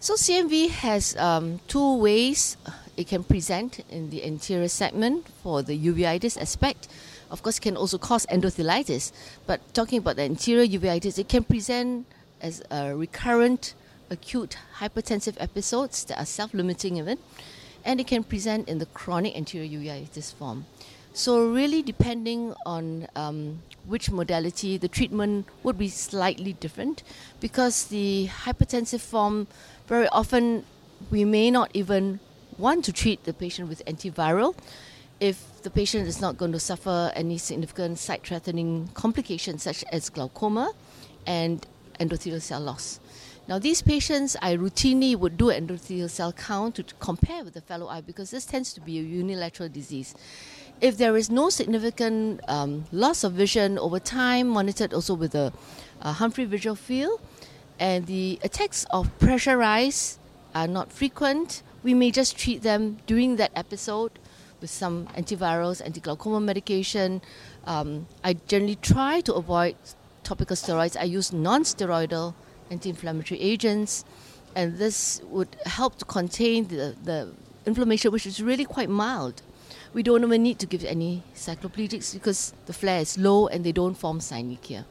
So 0.00 0.14
CMV 0.14 0.70
has 0.70 1.16
um, 1.16 1.60
two 1.68 1.96
ways 1.96 2.56
it 2.96 3.08
can 3.08 3.24
present 3.24 3.80
in 3.90 4.10
the 4.10 4.24
anterior 4.24 4.68
segment 4.68 5.28
for 5.42 5.62
the 5.62 5.78
uveitis 5.78 6.40
aspect. 6.40 6.88
Of 7.30 7.42
course, 7.42 7.58
can 7.58 7.76
also 7.76 7.98
cause 7.98 8.26
endothelitis. 8.26 9.12
But 9.46 9.60
talking 9.74 9.98
about 9.98 10.16
the 10.16 10.22
anterior 10.22 10.66
uveitis, 10.66 11.18
it 11.18 11.28
can 11.28 11.44
present 11.44 12.06
as 12.40 12.62
a 12.70 12.94
recurrent 12.94 13.74
acute 14.10 14.56
hypertensive 14.78 15.36
episodes 15.40 16.04
that 16.04 16.18
are 16.20 16.26
self-limiting 16.26 16.98
even, 16.98 17.18
and 17.84 18.00
it 18.00 18.06
can 18.06 18.22
present 18.22 18.68
in 18.68 18.78
the 18.78 18.86
chronic 18.86 19.36
anterior 19.36 19.68
uveitis 19.68 20.32
form. 20.32 20.66
So 21.12 21.48
really, 21.48 21.82
depending 21.82 22.54
on 22.66 23.06
um, 23.14 23.62
which 23.86 24.10
modality, 24.10 24.76
the 24.76 24.88
treatment 24.88 25.46
would 25.62 25.78
be 25.78 25.88
slightly 25.88 26.54
different 26.54 27.02
because 27.40 27.86
the 27.86 28.28
hypertensive 28.44 29.00
form, 29.00 29.46
very 29.86 30.08
often, 30.08 30.64
we 31.10 31.24
may 31.24 31.50
not 31.50 31.70
even 31.72 32.18
want 32.58 32.84
to 32.86 32.92
treat 32.92 33.24
the 33.24 33.32
patient 33.32 33.68
with 33.68 33.84
antiviral 33.86 34.54
if 35.20 35.62
the 35.62 35.70
patient 35.70 36.06
is 36.06 36.20
not 36.20 36.36
going 36.36 36.52
to 36.52 36.60
suffer 36.60 37.12
any 37.14 37.38
significant 37.38 37.98
sight-threatening 37.98 38.88
complications 38.94 39.62
such 39.62 39.84
as 39.92 40.10
glaucoma 40.10 40.72
and 41.26 41.66
endothelial 42.00 42.42
cell 42.42 42.60
loss. 42.60 43.00
Now, 43.46 43.58
these 43.58 43.82
patients, 43.82 44.36
I 44.40 44.56
routinely 44.56 45.14
would 45.16 45.36
do 45.36 45.46
endothelial 45.46 46.10
cell 46.10 46.32
count 46.32 46.76
to 46.76 46.84
compare 46.98 47.44
with 47.44 47.54
the 47.54 47.60
fellow 47.60 47.88
eye 47.88 48.00
because 48.00 48.30
this 48.30 48.46
tends 48.46 48.72
to 48.72 48.80
be 48.80 48.98
a 48.98 49.02
unilateral 49.02 49.68
disease 49.68 50.14
if 50.80 50.98
there 50.98 51.16
is 51.16 51.30
no 51.30 51.48
significant 51.48 52.40
um, 52.48 52.84
loss 52.92 53.24
of 53.24 53.32
vision 53.32 53.78
over 53.78 53.98
time, 53.98 54.48
monitored 54.48 54.92
also 54.92 55.14
with 55.14 55.34
a, 55.34 55.52
a 56.00 56.12
Humphrey 56.12 56.44
visual 56.44 56.76
field, 56.76 57.20
and 57.78 58.06
the 58.06 58.38
attacks 58.42 58.84
of 58.90 59.16
pressure 59.18 59.56
rise 59.56 60.18
are 60.54 60.68
not 60.68 60.92
frequent, 60.92 61.62
we 61.84 61.94
may 61.94 62.10
just 62.10 62.36
treat 62.36 62.62
them 62.62 62.98
during 63.06 63.36
that 63.36 63.52
episode 63.54 64.10
with 64.60 64.70
some 64.70 65.06
antivirals, 65.16 65.80
anti-glaucoma 65.84 66.40
medication. 66.40 67.22
Um, 67.66 68.08
I 68.24 68.32
generally 68.48 68.76
try 68.76 69.20
to 69.20 69.34
avoid 69.34 69.76
topical 70.24 70.56
steroids. 70.56 70.98
I 70.98 71.04
use 71.04 71.32
non-steroidal 71.32 72.34
anti-inflammatory 72.72 73.40
agents, 73.40 74.04
and 74.56 74.78
this 74.78 75.20
would 75.26 75.54
help 75.66 75.98
to 75.98 76.04
contain 76.04 76.66
the, 76.66 76.96
the 77.04 77.32
inflammation, 77.66 78.10
which 78.10 78.26
is 78.26 78.42
really 78.42 78.64
quite 78.64 78.90
mild 78.90 79.42
we 79.94 80.02
don't 80.02 80.24
even 80.24 80.42
need 80.42 80.58
to 80.58 80.66
give 80.66 80.84
any 80.84 81.22
cycloplegics 81.34 82.12
because 82.12 82.52
the 82.66 82.72
flare 82.72 83.00
is 83.00 83.16
low 83.16 83.46
and 83.46 83.64
they 83.64 83.72
don't 83.72 83.94
form 83.94 84.18
synechia. 84.18 84.84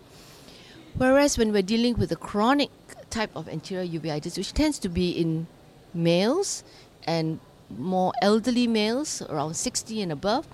Whereas 0.96 1.38
when 1.38 1.52
we're 1.52 1.62
dealing 1.62 1.96
with 1.96 2.12
a 2.12 2.16
chronic 2.16 2.70
type 3.10 3.32
of 3.36 3.50
anterior 3.50 3.86
uveitis, 3.86 4.38
which 4.38 4.54
tends 4.54 4.80
to 4.80 4.90
be 4.90 5.12
in 5.12 5.48
males 5.94 6.64
and 7.06 7.40
more 7.78 8.14
elderly 8.22 8.68
males, 8.68 9.22
around 9.24 9.56
60 9.56 10.02
and 10.02 10.12
above, 10.12 10.48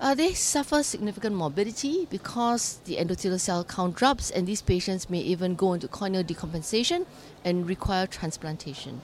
uh, 0.00 0.14
they 0.14 0.34
suffer 0.34 0.82
significant 0.82 1.34
morbidity 1.34 2.06
because 2.10 2.78
the 2.84 2.96
endothelial 2.96 3.40
cell 3.40 3.64
count 3.64 3.96
drops, 3.96 4.30
and 4.30 4.46
these 4.46 4.60
patients 4.60 5.08
may 5.08 5.20
even 5.20 5.54
go 5.54 5.72
into 5.72 5.88
corneal 5.88 6.24
decompensation 6.24 7.06
and 7.44 7.68
require 7.68 8.06
transplantation. 8.06 9.00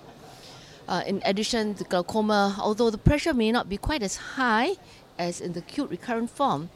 Uh, 0.88 1.02
in 1.06 1.22
addition, 1.24 1.74
the 1.74 1.84
glaucoma, 1.84 2.56
although 2.60 2.90
the 2.90 2.98
pressure 2.98 3.32
may 3.32 3.52
not 3.52 3.68
be 3.68 3.76
quite 3.76 4.02
as 4.02 4.16
high 4.16 4.74
as 5.18 5.40
in 5.40 5.52
the 5.52 5.60
acute 5.60 5.88
recurrent 5.88 6.28
form, 6.28 6.68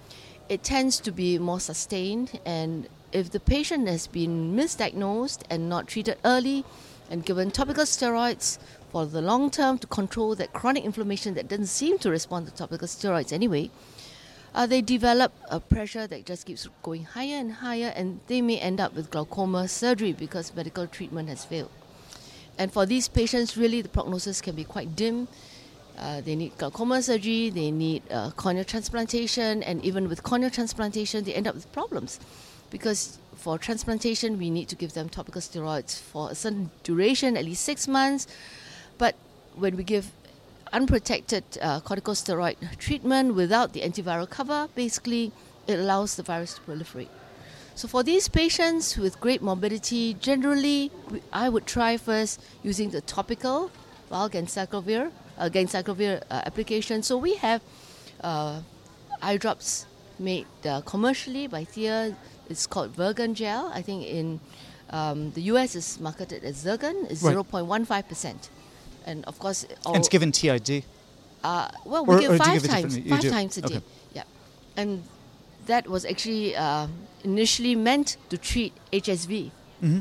it 0.49 0.63
tends 0.63 1.01
to 1.01 1.11
be 1.11 1.39
more 1.39 1.59
sustained. 1.59 2.39
And 2.47 2.89
if 3.13 3.31
the 3.31 3.41
patient 3.41 3.89
has 3.89 4.07
been 4.07 4.55
misdiagnosed 4.55 5.43
and 5.51 5.69
not 5.69 5.89
treated 5.89 6.17
early 6.25 6.65
and 7.11 7.25
given 7.25 7.51
topical 7.51 7.85
steroids 7.85 8.59
for 8.95 9.07
the 9.07 9.21
long 9.21 9.51
term 9.51 9.77
to 9.77 9.89
control 9.89 10.37
that 10.37 10.53
chronic 10.53 10.85
inflammation 10.85 11.35
that 11.35 11.49
doesn't 11.49 11.67
seem 11.67 11.99
to 11.99 12.09
respond 12.09 12.47
to 12.47 12.55
topical 12.55 12.87
steroids 12.87 13.33
anyway, 13.33 13.69
uh, 14.55 14.67
they 14.67 14.81
develop 14.81 15.33
a 15.51 15.59
pressure 15.59 16.07
that 16.07 16.25
just 16.25 16.47
keeps 16.47 16.69
going 16.81 17.03
higher 17.03 17.39
and 17.39 17.55
higher, 17.55 17.93
and 17.97 18.21
they 18.29 18.41
may 18.41 18.57
end 18.57 18.79
up 18.79 18.95
with 18.95 19.11
glaucoma 19.11 19.67
surgery 19.67 20.13
because 20.13 20.55
medical 20.55 20.87
treatment 20.87 21.29
has 21.29 21.45
failed. 21.45 21.73
And 22.57 22.73
for 22.73 22.87
these 22.87 23.09
patients, 23.09 23.57
really, 23.57 23.83
the 23.83 23.89
prognosis 23.89 24.41
can 24.41 24.55
be 24.55 24.63
quite 24.63 24.95
dim. 24.95 25.27
Uh, 25.99 26.21
they 26.21 26.37
need 26.37 26.57
glaucoma 26.57 27.03
surgery, 27.03 27.51
they 27.51 27.73
need 27.73 28.01
uh, 28.13 28.31
corneal 28.37 28.63
transplantation, 28.63 29.65
and 29.65 29.85
even 29.85 30.09
with 30.09 30.23
corneal 30.23 30.51
transplantation, 30.51 31.25
they 31.25 31.35
end 31.35 31.49
up 31.49 31.57
with 31.57 31.67
problems. 31.73 32.21
Because 32.71 33.19
for 33.35 33.59
transplantation, 33.59 34.39
we 34.39 34.51
need 34.51 34.69
to 34.69 34.77
give 34.77 34.93
them 34.93 35.09
topical 35.09 35.41
steroids 35.41 36.01
for 36.01 36.31
a 36.31 36.37
certain 36.37 36.71
duration, 36.85 37.37
at 37.37 37.45
least 37.45 37.65
six 37.65 37.89
months. 37.89 38.29
But 38.99 39.15
when 39.55 39.77
we 39.77 39.85
give 39.85 40.11
unprotected 40.73 41.45
uh, 41.61 41.81
corticosteroid 41.81 42.57
treatment 42.79 43.35
without 43.35 43.73
the 43.73 43.81
antiviral 43.83 44.29
cover, 44.29 44.69
basically 44.75 45.33
it 45.67 45.79
allows 45.79 46.17
the 46.17 46.23
virus 46.23 46.55
to 46.55 46.61
proliferate. 46.63 47.09
So 47.77 47.89
for 47.89 48.03
these 48.05 48.29
patients 48.29 48.97
with 48.97 49.21
great 49.21 49.43
morbidity, 49.43 50.15
generally 50.15 50.91
I 51.33 51.49
would 51.49 51.67
try 51.67 51.97
first 51.97 52.41
using 52.63 52.91
the 52.91 53.01
topical 53.01 53.71
vial 54.11 54.29
ganciclovir, 54.31 55.11
uh, 55.39 55.49
ganciclovir 55.49 56.23
uh, 56.31 56.43
application. 56.47 57.03
So 57.03 57.19
we 57.19 57.35
have 57.37 57.63
uh, 58.21 58.61
eye 59.21 59.37
drops 59.39 59.87
made 60.19 60.47
uh, 60.65 60.83
commercially 60.83 61.49
by 61.49 61.65
Thea. 61.65 62.17
It's 62.49 62.67
called 62.67 62.91
Virgan 62.91 63.35
gel. 63.35 63.71
I 63.75 63.83
think 63.83 64.07
in 64.07 64.39
um, 64.91 65.33
the 65.33 65.43
US 65.53 65.75
is 65.75 65.99
marketed 65.99 66.45
as 66.45 66.65
Zirgan. 66.65 67.11
It's 67.11 67.23
Right. 67.23 67.37
0.15%. 67.37 68.35
And 69.07 69.25
of 69.27 69.39
course, 69.39 69.67
all, 69.85 69.95
And 69.95 70.01
it's 70.01 70.09
given 70.09 70.33
TID. 70.33 70.85
uh, 71.45 71.69
well, 71.85 72.05
Or- 72.09 72.17
we 72.17 72.21
give 72.23 72.33
or 72.33 72.39
five 72.39 72.63
give 72.63 72.71
times, 72.71 72.97
five 73.09 73.21
do. 73.21 73.31
times 73.31 73.59
a 73.59 73.63
day. 73.63 73.81
Yeah, 74.15 74.23
and 74.77 75.03
that 75.67 75.87
was 75.89 76.05
actually 76.05 76.57
uh, 76.57 76.87
initially 77.23 77.75
meant 77.77 78.17
to 78.31 78.39
treat 78.39 78.73
HSV, 78.93 79.51
Mm-hmm. 79.83 80.01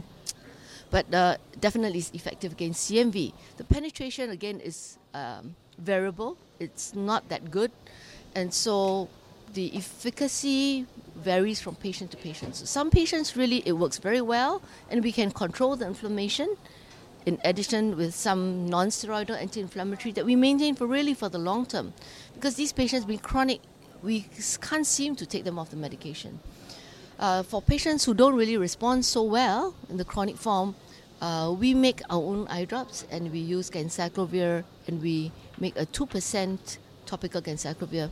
but 0.91 1.05
uh, 1.13 1.36
definitely 1.60 2.00
is 2.00 2.12
effective 2.13 2.51
against 2.53 2.89
CMV. 2.89 3.33
The 3.57 3.63
penetration 3.65 4.29
again 4.29 4.60
is 4.62 4.98
um, 5.13 5.55
variable; 5.77 6.38
it's 6.60 6.95
not 6.95 7.27
that 7.29 7.51
good, 7.51 7.72
and 8.36 8.53
so 8.53 9.10
the 9.53 9.75
efficacy 9.75 10.86
varies 11.15 11.60
from 11.62 11.75
patient 11.75 12.12
to 12.12 12.17
patient. 12.17 12.55
So 12.55 12.65
some 12.65 12.89
patients 12.89 13.36
really 13.36 13.62
it 13.65 13.74
works 13.74 13.98
very 14.00 14.22
well, 14.22 14.62
and 14.89 15.03
we 15.03 15.12
can 15.12 15.31
control 15.31 15.75
the 15.75 15.86
inflammation 15.88 16.55
in 17.25 17.39
addition 17.44 17.96
with 17.96 18.13
some 18.13 18.68
non-steroidal 18.68 19.39
anti-inflammatory 19.39 20.12
that 20.13 20.25
we 20.25 20.36
maintain 20.36 20.75
for 20.75 20.88
really 20.88 21.13
for 21.13 21.30
the 21.30 21.38
long 21.38 21.65
term. 21.65 21.94
Because 22.34 22.56
these 22.56 22.74
patients 22.74 23.06
being 23.06 23.20
chronic 23.20 23.62
we 24.01 24.25
can't 24.62 24.86
seem 24.86 25.15
to 25.15 25.25
take 25.25 25.46
them 25.46 25.58
off 25.58 25.70
the 25.70 25.77
medication. 25.77 26.39
Uh, 27.18 27.42
for 27.42 27.62
patients 27.62 28.03
who 28.03 28.13
don't 28.13 28.36
really 28.36 28.58
respond 28.58 29.06
so 29.06 29.24
well 29.24 29.74
in 29.89 29.98
the 29.98 30.03
chronic 30.03 30.36
form 30.36 30.75
uh, 31.22 31.56
we 31.58 31.74
make 31.74 32.01
our 32.10 32.22
own 32.22 32.46
eye 32.50 32.65
drops 32.65 33.06
and 33.10 33.32
we 33.32 33.39
use 33.39 33.70
ganciclovir 33.70 34.63
and 34.88 35.01
we 35.01 35.32
make 35.60 35.77
a 35.77 35.86
2% 35.86 36.77
topical 37.06 37.42
ganciclovir 37.42 38.12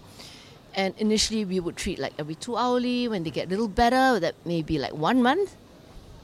and 0.74 0.94
initially 0.98 1.44
we 1.44 1.60
would 1.60 1.76
treat 1.76 2.00
like 2.00 2.14
every 2.18 2.36
two 2.36 2.56
hourly. 2.56 3.10
When 3.10 3.24
they 3.24 3.32
get 3.32 3.48
a 3.48 3.50
little 3.50 3.68
better 3.68 4.20
that 4.20 4.36
may 4.46 4.62
be 4.62 4.80
like 4.80 4.94
one 4.94 5.22
month 5.22 5.58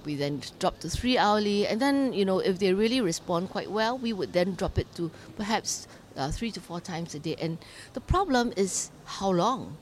we 0.07 0.15
then 0.15 0.41
drop 0.57 0.79
to 0.79 0.89
three 0.89 1.17
hourly, 1.17 1.67
and 1.67 1.81
then 1.81 2.13
you 2.13 2.23
know 2.23 2.39
if 2.39 2.57
they 2.59 2.73
really 2.73 3.01
respond 3.01 3.49
quite 3.49 3.69
well, 3.69 3.97
we 3.97 4.13
would 4.13 4.31
then 4.31 4.55
drop 4.55 4.79
it 4.79 4.87
to 4.95 5.11
perhaps 5.35 5.85
uh, 6.15 6.31
three 6.31 6.49
to 6.51 6.61
four 6.61 6.79
times 6.79 7.13
a 7.13 7.19
day. 7.19 7.35
And 7.39 7.57
the 7.93 7.99
problem 7.99 8.53
is 8.55 8.89
how 9.19 9.31
long, 9.31 9.75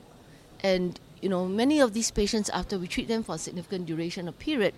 and 0.64 0.98
you 1.22 1.28
know 1.28 1.46
many 1.46 1.80
of 1.80 1.94
these 1.94 2.10
patients 2.10 2.50
after 2.50 2.76
we 2.76 2.88
treat 2.88 3.06
them 3.06 3.22
for 3.22 3.36
a 3.36 3.38
significant 3.38 3.86
duration 3.86 4.28
or 4.28 4.32
period, 4.32 4.74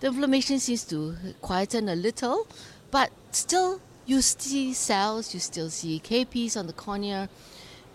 the 0.00 0.08
inflammation 0.08 0.58
seems 0.58 0.84
to 0.86 1.14
quieten 1.40 1.88
a 1.88 1.94
little, 1.94 2.48
but 2.90 3.10
still 3.30 3.80
you 4.04 4.20
see 4.20 4.74
cells, 4.74 5.32
you 5.32 5.38
still 5.38 5.70
see 5.70 6.00
KPs 6.00 6.56
on 6.56 6.66
the 6.66 6.72
cornea, 6.72 7.28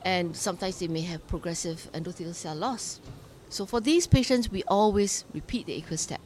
and 0.06 0.38
sometimes 0.38 0.80
they 0.80 0.88
may 0.88 1.02
have 1.02 1.28
progressive 1.28 1.90
endothelial 1.94 2.34
cell 2.34 2.56
loss. 2.56 3.02
So 3.50 3.66
for 3.66 3.82
these 3.82 4.08
patients, 4.08 4.50
we 4.50 4.64
always 4.64 5.26
repeat 5.34 5.66
the 5.66 5.74
aqueous 5.74 6.02
step 6.02 6.22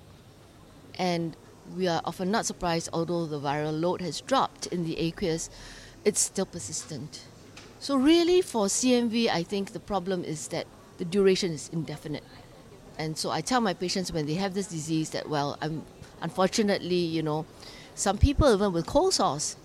and 0.98 1.36
we 1.76 1.88
are 1.88 2.02
often 2.06 2.32
not 2.32 2.46
surprised, 2.46 2.90
although 2.94 3.26
the 3.26 3.40
viral 3.40 3.80
load 3.80 4.02
has 4.02 4.22
dropped 4.22 4.68
in 4.68 4.84
the 4.84 4.98
aqueous, 5.00 5.50
it's 6.06 6.20
still 6.20 6.46
persistent. 6.46 7.24
So, 7.80 7.96
really, 7.96 8.42
for 8.42 8.66
CMV, 8.66 9.30
I 9.30 9.44
think 9.44 9.74
the 9.74 9.80
problem 9.80 10.24
is 10.24 10.48
that 10.50 10.66
the 10.98 11.06
duration 11.06 11.52
is 11.52 11.70
indefinite. 11.72 12.24
And 12.98 13.18
so, 13.18 13.30
I 13.30 13.42
tell 13.42 13.62
my 13.62 13.74
patients 13.74 14.12
when 14.12 14.26
they 14.26 14.34
have 14.36 14.54
this 14.54 14.68
disease 14.68 15.12
that, 15.12 15.30
well, 15.30 15.58
I'm 15.62 15.84
unfortunately, 16.22 16.96
you 16.96 17.22
know, 17.22 17.46
some 17.94 18.18
people 18.18 18.52
even 18.54 18.74
with 18.74 18.86
cold 18.86 19.14
sores, 19.14 19.56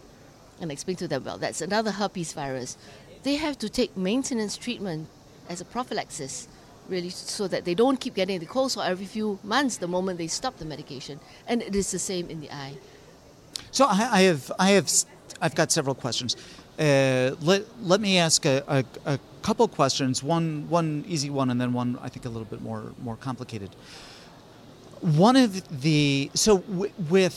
and 0.60 0.70
I 0.70 0.72
explain 0.72 0.96
to 0.98 1.08
them, 1.08 1.24
well, 1.24 1.38
that's 1.38 1.60
another 1.60 1.92
herpes 1.92 2.32
virus. 2.32 2.76
They 3.22 3.36
have 3.36 3.58
to 3.58 3.68
take 3.68 3.96
maintenance 3.96 4.56
treatment 4.56 5.08
as 5.48 5.60
a 5.60 5.64
prophylaxis 5.64 6.48
really 6.88 7.10
so 7.10 7.46
that 7.48 7.64
they 7.64 7.74
don't 7.74 7.98
keep 8.00 8.14
getting 8.14 8.38
the 8.40 8.46
cold 8.46 8.70
sore 8.72 8.84
every 8.84 9.06
few 9.06 9.38
months 9.42 9.76
the 9.78 9.86
moment 9.88 10.18
they 10.18 10.26
stop 10.28 10.56
the 10.58 10.64
medication 10.64 11.18
and 11.46 11.62
it 11.62 11.74
is 11.74 11.90
the 11.90 11.98
same 11.98 12.28
in 12.30 12.40
the 12.40 12.50
eye 12.50 12.74
So 13.70 13.86
I, 13.86 14.08
I 14.18 14.20
have, 14.22 14.52
I 14.58 14.68
have, 14.70 14.88
I've 15.40 15.54
got 15.54 15.72
several 15.72 15.94
questions. 15.94 16.36
Uh, 16.78 17.34
let 17.40 17.62
Let 17.82 18.00
me 18.00 18.18
ask 18.18 18.44
a, 18.44 18.62
a, 18.68 18.84
a 19.14 19.18
couple 19.42 19.66
questions. 19.68 20.22
One, 20.22 20.66
one 20.68 21.04
easy 21.08 21.30
one, 21.30 21.50
and 21.50 21.60
then 21.60 21.72
one 21.72 21.98
I 22.02 22.08
think 22.08 22.24
a 22.26 22.28
little 22.28 22.46
bit 22.54 22.62
more 22.62 22.92
more 23.02 23.16
complicated. 23.16 23.70
One 25.00 25.36
of 25.36 25.50
the 25.82 26.30
so 26.34 26.58
w- 26.58 26.92
with 27.10 27.36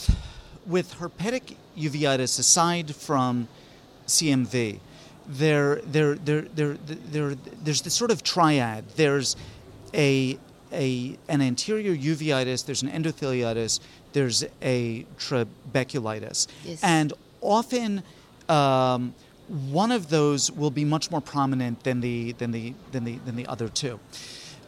with 0.66 0.94
herpetic 1.00 1.56
uveitis, 1.76 2.38
aside 2.38 2.94
from 2.94 3.48
CMV, 4.06 4.80
there, 5.28 5.76
there, 5.76 6.14
there, 6.14 6.42
there, 6.42 6.74
there, 6.74 7.34
there's 7.62 7.82
this 7.82 7.94
sort 7.94 8.10
of 8.10 8.22
triad. 8.22 8.84
There's 8.96 9.36
a, 9.94 10.38
a, 10.72 11.18
an 11.28 11.40
anterior 11.42 11.94
uveitis, 11.96 12.64
there's 12.64 12.82
an 12.82 12.90
endotheliitis, 12.90 13.80
there's 14.12 14.44
a 14.62 15.04
trabeculitis. 15.18 16.46
Yes. 16.64 16.80
And 16.82 17.12
often 17.40 18.02
um, 18.48 19.14
one 19.48 19.92
of 19.92 20.08
those 20.08 20.50
will 20.50 20.70
be 20.70 20.84
much 20.84 21.10
more 21.10 21.20
prominent 21.20 21.84
than 21.84 22.00
the, 22.00 22.32
than 22.32 22.52
the, 22.52 22.74
than 22.92 23.04
the, 23.04 23.18
than 23.24 23.36
the 23.36 23.46
other 23.46 23.68
two. 23.68 24.00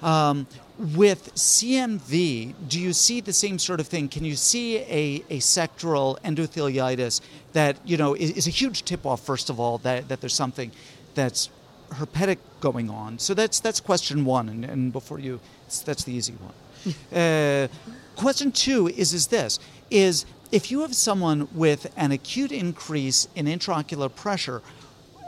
Um, 0.03 0.47
with 0.79 1.35
CMV, 1.35 2.55
do 2.69 2.81
you 2.81 2.93
see 2.93 3.21
the 3.21 3.33
same 3.33 3.59
sort 3.59 3.81
of 3.81 3.89
thing? 3.89 4.09
Can 4.09 4.25
you 4.25 4.37
see 4.37 4.79
a, 4.79 5.25
a 5.29 5.39
sectoral 5.41 6.21
endotheliitis 6.21 7.21
that 7.53 7.77
you 7.85 7.97
know 7.97 8.15
is, 8.15 8.31
is 8.33 8.47
a 8.47 8.51
huge 8.51 8.85
tip-off? 8.85 9.25
First 9.25 9.51
of 9.51 9.59
all, 9.59 9.79
that, 9.79 10.09
that 10.09 10.21
there's 10.21 10.35
something 10.35 10.71
that's 11.15 11.51
herpetic 11.91 12.39
going 12.61 12.91
on. 12.91 13.19
So 13.19 13.35
that's 13.35 13.59
that's 13.61 13.81
question 13.81 14.25
one, 14.25 14.49
and, 14.49 14.65
and 14.65 14.93
before 14.93 15.19
you, 15.19 15.41
that's 15.85 16.05
the 16.05 16.13
easy 16.13 16.35
one. 16.35 16.95
uh, 17.21 17.69
question 18.15 18.53
two 18.53 18.89
is 18.89 19.13
is 19.13 19.27
this 19.27 19.59
is 19.91 20.27
if 20.53 20.71
you 20.71 20.81
have 20.81 20.95
someone 20.95 21.49
with 21.53 21.93
an 21.97 22.13
acute 22.13 22.53
increase 22.53 23.29
in 23.35 23.47
intraocular 23.47 24.15
pressure 24.15 24.63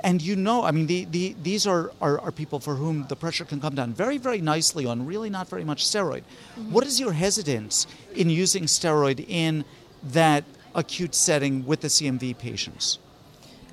and 0.03 0.23
you 0.23 0.37
know, 0.37 0.65
I 0.65 0.71
mean, 0.71 0.87
the, 0.87 1.05
the, 1.05 1.37
these 1.43 1.67
are, 1.67 1.93
are, 2.01 2.21
are, 2.21 2.33
people 2.33 2.59
for 2.59 2.75
whom 2.75 3.07
the 3.09 3.17
pressure 3.17 3.45
can 3.45 3.61
come 3.61 3.75
down 3.75 3.93
very, 3.93 4.19
very 4.19 4.41
nicely 4.41 4.87
on 4.87 5.05
really 5.05 5.31
not 5.31 5.49
very 5.49 5.65
much 5.65 5.85
steroid. 5.85 6.23
Mm-hmm. 6.23 6.73
What 6.73 6.87
is 6.87 6.99
your 6.99 7.13
hesitance 7.13 7.87
in 8.15 8.31
using 8.31 8.65
steroid 8.65 9.25
in 9.29 9.65
that 10.03 10.45
acute 10.75 11.15
setting 11.15 11.67
with 11.67 11.81
the 11.81 11.89
CMV 11.89 12.39
patients? 12.39 12.99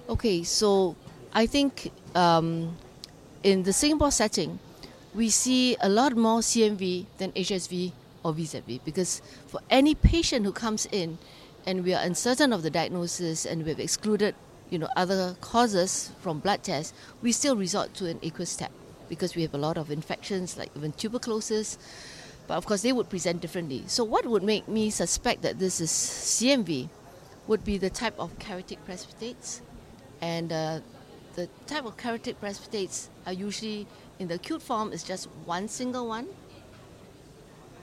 Okay, 0.10 0.44
so 0.44 0.96
I 1.34 1.46
think 1.46 1.92
um, 2.16 2.76
in 3.44 3.64
the 3.64 3.74
Singapore 3.74 4.12
setting, 4.12 4.60
we 5.14 5.30
see 5.30 5.78
a 5.82 5.90
lot 5.90 6.16
more 6.16 6.40
CMV 6.40 7.06
than 7.18 7.32
HSV 7.32 7.92
or 8.24 8.34
VZV 8.34 8.82
because 8.84 9.22
for 9.48 9.62
any 9.70 9.96
patient 9.96 10.46
who 10.46 10.52
comes 10.52 10.86
in 10.92 11.18
and 11.66 11.84
we 11.84 11.94
are 11.94 12.04
uncertain 12.04 12.54
of 12.54 12.64
the 12.64 12.70
diagnosis 12.70 13.46
and 13.46 13.66
we've 13.66 13.80
excluded 13.80 14.36
you 14.70 14.80
know 14.80 14.90
other 14.96 15.36
causes 15.42 16.12
from 16.22 16.40
blood 16.40 16.64
tests, 16.64 16.94
we 17.22 17.32
still 17.32 17.56
resort 17.56 17.94
to 17.96 18.08
an 18.08 18.20
aqueous 18.22 18.56
tap 18.56 18.72
because 19.10 19.36
we 19.36 19.42
have 19.42 19.54
a 19.54 19.58
lot 19.58 19.78
of 19.78 19.92
infections 19.92 20.58
like 20.58 20.70
even 20.76 20.92
tuberculosis. 20.94 21.78
But 22.48 22.56
of 22.56 22.66
course, 22.66 22.82
they 22.82 22.94
would 22.94 23.10
present 23.10 23.42
differently. 23.42 23.84
So, 23.88 24.04
what 24.04 24.26
would 24.26 24.44
make 24.44 24.68
me 24.68 24.90
suspect 24.90 25.42
that 25.42 25.60
this 25.60 25.82
is 25.82 25.92
CMV 25.92 26.90
would 27.48 27.64
be 27.64 27.78
the 27.78 27.90
type 27.90 28.16
of 28.20 28.38
keratic 28.40 28.78
precipitates, 28.86 29.62
and 30.22 30.52
uh, 30.52 30.80
the 31.36 31.48
type 31.66 31.86
of 31.86 31.98
keratic 31.98 32.40
precipitates 32.40 33.10
are 33.26 33.34
usually 33.34 33.88
in 34.20 34.28
the 34.28 34.36
acute 34.36 34.62
form 34.62 34.92
is 34.92 35.04
just 35.04 35.26
one 35.46 35.68
single 35.68 36.08
one. 36.08 36.28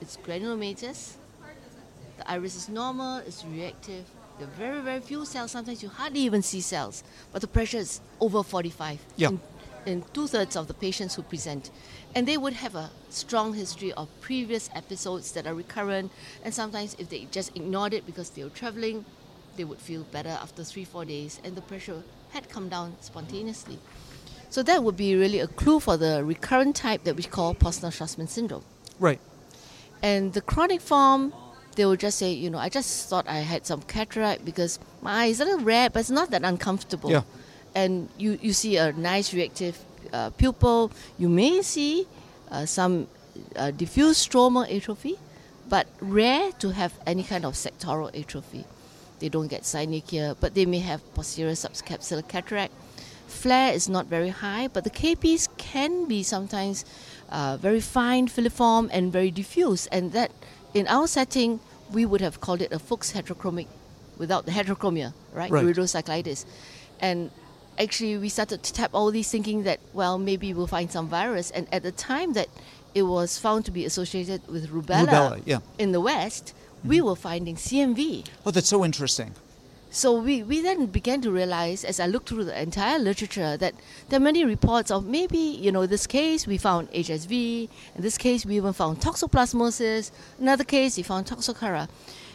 It's 0.01 0.17
granulomatous. 0.17 1.13
The 2.17 2.29
iris 2.29 2.55
is 2.55 2.69
normal. 2.69 3.17
It's 3.19 3.45
reactive 3.45 4.05
there 4.37 4.47
are 4.47 4.51
very, 4.51 4.81
very 4.81 4.99
few 4.99 5.25
cells. 5.25 5.51
Sometimes 5.51 5.81
you 5.81 5.89
hardly 5.89 6.19
even 6.21 6.41
see 6.41 6.61
cells, 6.61 7.03
but 7.31 7.41
the 7.41 7.47
pressure 7.47 7.77
is 7.77 8.01
over 8.19 8.43
45 8.43 8.99
yeah. 9.15 9.29
in, 9.29 9.39
in 9.85 10.03
two 10.13 10.27
thirds 10.27 10.55
of 10.55 10.67
the 10.67 10.73
patients 10.73 11.15
who 11.15 11.21
present. 11.21 11.71
And 12.13 12.27
they 12.27 12.37
would 12.37 12.53
have 12.53 12.75
a 12.75 12.89
strong 13.09 13.53
history 13.53 13.93
of 13.93 14.09
previous 14.21 14.69
episodes 14.75 15.31
that 15.33 15.47
are 15.47 15.53
recurrent. 15.53 16.11
And 16.43 16.53
sometimes, 16.53 16.95
if 16.99 17.09
they 17.09 17.27
just 17.31 17.55
ignored 17.55 17.93
it 17.93 18.05
because 18.05 18.29
they 18.31 18.43
were 18.43 18.49
traveling, 18.49 19.05
they 19.55 19.63
would 19.63 19.79
feel 19.79 20.03
better 20.03 20.29
after 20.29 20.63
three, 20.63 20.83
four 20.83 21.05
days, 21.05 21.39
and 21.43 21.55
the 21.55 21.61
pressure 21.61 22.03
had 22.31 22.49
come 22.49 22.67
down 22.67 22.95
spontaneously. 22.99 23.79
So 24.49 24.63
that 24.63 24.83
would 24.83 24.97
be 24.97 25.15
really 25.15 25.39
a 25.39 25.47
clue 25.47 25.79
for 25.79 25.97
the 25.97 26.23
recurrent 26.23 26.75
type 26.75 27.03
that 27.05 27.15
we 27.15 27.23
call 27.23 27.55
Posner-Schlossman 27.55 28.29
syndrome. 28.29 28.63
Right. 28.99 29.19
And 30.01 30.33
the 30.33 30.41
chronic 30.41 30.81
form 30.81 31.33
they 31.75 31.85
will 31.85 31.95
just 31.95 32.17
say, 32.17 32.31
you 32.31 32.49
know, 32.49 32.57
I 32.57 32.69
just 32.69 33.09
thought 33.09 33.27
I 33.27 33.39
had 33.39 33.65
some 33.65 33.81
cataract 33.81 34.45
because 34.45 34.79
my 35.01 35.23
eye 35.23 35.25
is 35.27 35.39
a 35.41 35.45
little 35.45 35.61
red, 35.61 35.93
but 35.93 35.99
it's 35.99 36.09
not 36.09 36.31
that 36.31 36.43
uncomfortable. 36.43 37.11
Yeah. 37.11 37.21
And 37.73 38.09
you, 38.17 38.39
you 38.41 38.53
see 38.53 38.77
a 38.77 38.93
nice 38.93 39.33
reactive 39.33 39.77
uh, 40.13 40.29
pupil. 40.31 40.91
You 41.17 41.29
may 41.29 41.61
see 41.61 42.07
uh, 42.49 42.65
some 42.65 43.07
uh, 43.55 43.71
diffuse 43.71 44.25
stromal 44.25 44.65
atrophy, 44.73 45.17
but 45.67 45.87
rare 45.99 46.51
to 46.59 46.69
have 46.69 46.93
any 47.05 47.23
kind 47.23 47.45
of 47.45 47.53
sectoral 47.53 48.17
atrophy. 48.17 48.65
They 49.19 49.29
don't 49.29 49.47
get 49.47 49.63
synechia, 49.63 50.35
but 50.39 50.55
they 50.55 50.65
may 50.65 50.79
have 50.79 51.01
posterior 51.13 51.53
subcapsular 51.53 52.27
cataract. 52.27 52.73
Flare 53.27 53.73
is 53.73 53.89
not 53.89 54.05
very 54.05 54.29
high, 54.29 54.67
but 54.67 54.83
the 54.83 54.89
KPs 54.89 55.49
can 55.57 56.07
be 56.07 56.23
sometimes 56.23 56.85
uh, 57.29 57.57
very 57.57 57.81
fine, 57.81 58.27
filiform, 58.27 58.89
and 58.91 59.11
very 59.11 59.31
diffuse, 59.31 59.87
and 59.87 60.11
that 60.11 60.31
in 60.73 60.87
our 60.87 61.07
setting, 61.07 61.59
we 61.91 62.05
would 62.05 62.21
have 62.21 62.41
called 62.41 62.61
it 62.61 62.71
a 62.71 62.79
Fuchs 62.79 63.13
heterochromic 63.13 63.67
without 64.17 64.45
the 64.45 64.51
heterochromia, 64.51 65.13
right? 65.33 65.51
right. 65.51 65.65
Iridocyclitis. 65.65 66.45
And 66.99 67.31
actually, 67.77 68.17
we 68.17 68.29
started 68.29 68.63
to 68.63 68.73
tap 68.73 68.91
all 68.93 69.11
these 69.11 69.29
thinking 69.29 69.63
that, 69.63 69.79
well, 69.93 70.17
maybe 70.17 70.53
we'll 70.53 70.67
find 70.67 70.91
some 70.91 71.07
virus. 71.07 71.51
And 71.51 71.67
at 71.73 71.83
the 71.83 71.91
time 71.91 72.33
that 72.33 72.47
it 72.93 73.03
was 73.03 73.37
found 73.37 73.65
to 73.65 73.71
be 73.71 73.85
associated 73.85 74.47
with 74.47 74.69
rubella, 74.69 75.07
rubella 75.07 75.41
yeah. 75.45 75.59
in 75.77 75.91
the 75.91 75.99
West, 75.99 76.53
mm-hmm. 76.79 76.89
we 76.89 77.01
were 77.01 77.15
finding 77.15 77.55
CMV. 77.55 78.27
Oh, 78.45 78.51
that's 78.51 78.69
so 78.69 78.85
interesting. 78.85 79.33
So 79.95 80.19
we, 80.19 80.43
we 80.43 80.59
then 80.59 80.87
began 80.87 81.21
to 81.21 81.31
realize, 81.31 81.85
as 81.85 82.01
I 82.01 82.07
looked 82.07 82.27
through 82.27 82.43
the 82.43 82.61
entire 82.61 82.99
literature, 82.99 83.55
that 83.55 83.75
there 84.09 84.17
are 84.17 84.21
many 84.21 84.43
reports 84.43 84.91
of 84.91 85.05
maybe, 85.05 85.37
you 85.37 85.71
know, 85.71 85.85
this 85.85 86.05
case 86.05 86.45
we 86.45 86.57
found 86.57 86.91
HSV, 86.91 87.69
in 87.95 88.01
this 88.01 88.17
case 88.17 88.45
we 88.45 88.57
even 88.57 88.73
found 88.73 88.99
toxoplasmosis, 88.99 90.11
another 90.37 90.65
case 90.65 90.97
we 90.97 91.03
found 91.03 91.27
toxocara. 91.27 91.87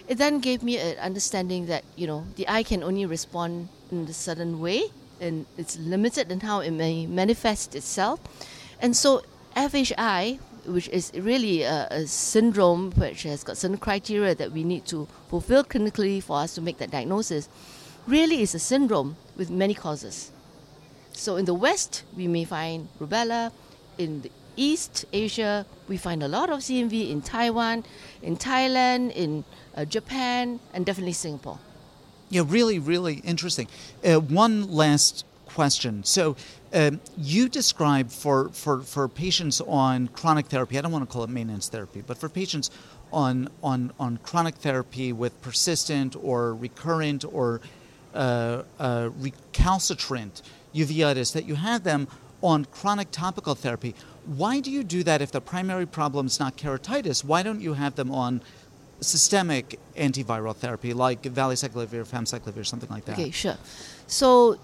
It 0.08 0.16
then 0.16 0.40
gave 0.40 0.62
me 0.62 0.78
an 0.78 0.96
understanding 1.00 1.66
that, 1.66 1.84
you 1.96 2.06
know, 2.06 2.24
the 2.36 2.48
eye 2.48 2.62
can 2.62 2.82
only 2.82 3.04
respond 3.04 3.68
in 3.92 4.06
a 4.06 4.14
certain 4.14 4.58
way, 4.58 4.84
and 5.20 5.44
it's 5.58 5.76
limited 5.76 6.32
in 6.32 6.40
how 6.40 6.60
it 6.60 6.70
may 6.70 7.04
manifest 7.04 7.74
itself. 7.74 8.20
And 8.80 8.96
so 8.96 9.22
FHI, 9.54 10.38
which 10.66 10.88
is 10.88 11.12
really 11.14 11.62
a, 11.62 11.88
a, 11.90 12.06
syndrome 12.06 12.92
which 12.92 13.22
has 13.24 13.44
got 13.44 13.56
certain 13.56 13.78
criteria 13.78 14.34
that 14.34 14.52
we 14.52 14.64
need 14.64 14.84
to 14.86 15.06
fulfill 15.28 15.64
clinically 15.64 16.22
for 16.22 16.38
us 16.38 16.54
to 16.54 16.60
make 16.60 16.78
that 16.78 16.90
diagnosis, 16.90 17.48
really 18.06 18.42
is 18.42 18.54
a 18.54 18.58
syndrome 18.58 19.16
with 19.36 19.50
many 19.50 19.74
causes. 19.74 20.32
So 21.12 21.36
in 21.36 21.44
the 21.44 21.54
West, 21.54 22.04
we 22.16 22.28
may 22.28 22.44
find 22.44 22.88
rubella. 23.00 23.52
In 23.98 24.22
the 24.22 24.30
East 24.56 25.04
Asia, 25.12 25.66
we 25.88 25.96
find 25.96 26.22
a 26.22 26.28
lot 26.28 26.50
of 26.50 26.60
CMV 26.60 27.10
in 27.10 27.22
Taiwan, 27.22 27.84
in 28.22 28.36
Thailand, 28.36 29.12
in 29.14 29.44
uh, 29.76 29.84
Japan, 29.84 30.60
and 30.72 30.86
definitely 30.86 31.12
Singapore. 31.12 31.58
Yeah, 32.30 32.42
really, 32.46 32.78
really 32.78 33.16
interesting. 33.24 33.66
Uh, 34.04 34.20
one 34.20 34.70
last 34.70 35.24
question. 35.54 36.04
So, 36.04 36.36
um, 36.72 37.00
you 37.16 37.48
describe 37.48 38.10
for, 38.10 38.48
for, 38.50 38.82
for 38.82 39.08
patients 39.08 39.60
on 39.62 40.08
chronic 40.08 40.46
therapy, 40.46 40.78
I 40.78 40.80
don't 40.82 40.92
want 40.92 41.08
to 41.08 41.12
call 41.12 41.24
it 41.24 41.30
maintenance 41.30 41.68
therapy, 41.68 42.02
but 42.06 42.16
for 42.16 42.28
patients 42.28 42.70
on, 43.12 43.48
on, 43.62 43.92
on 43.98 44.18
chronic 44.18 44.54
therapy 44.56 45.12
with 45.12 45.40
persistent 45.42 46.14
or 46.22 46.54
recurrent 46.54 47.24
or 47.24 47.60
uh, 48.14 48.62
uh, 48.78 49.10
recalcitrant 49.18 50.42
uveitis, 50.74 51.32
that 51.32 51.44
you 51.44 51.56
have 51.56 51.82
them 51.82 52.06
on 52.42 52.64
chronic 52.66 53.10
topical 53.10 53.54
therapy. 53.54 53.94
Why 54.26 54.60
do 54.60 54.70
you 54.70 54.84
do 54.84 55.02
that 55.02 55.20
if 55.20 55.32
the 55.32 55.40
primary 55.40 55.86
problem 55.86 56.26
is 56.26 56.38
not 56.38 56.56
keratitis? 56.56 57.24
Why 57.24 57.42
don't 57.42 57.60
you 57.60 57.74
have 57.74 57.96
them 57.96 58.10
on 58.12 58.42
systemic 59.00 59.78
antiviral 59.96 60.54
therapy 60.54 60.92
like 60.92 61.22
valacyclovir, 61.22 62.06
famciclovir, 62.06 62.64
something 62.64 62.90
like 62.90 63.04
that? 63.06 63.18
Okay, 63.18 63.30
sure. 63.30 63.56
So 64.06 64.58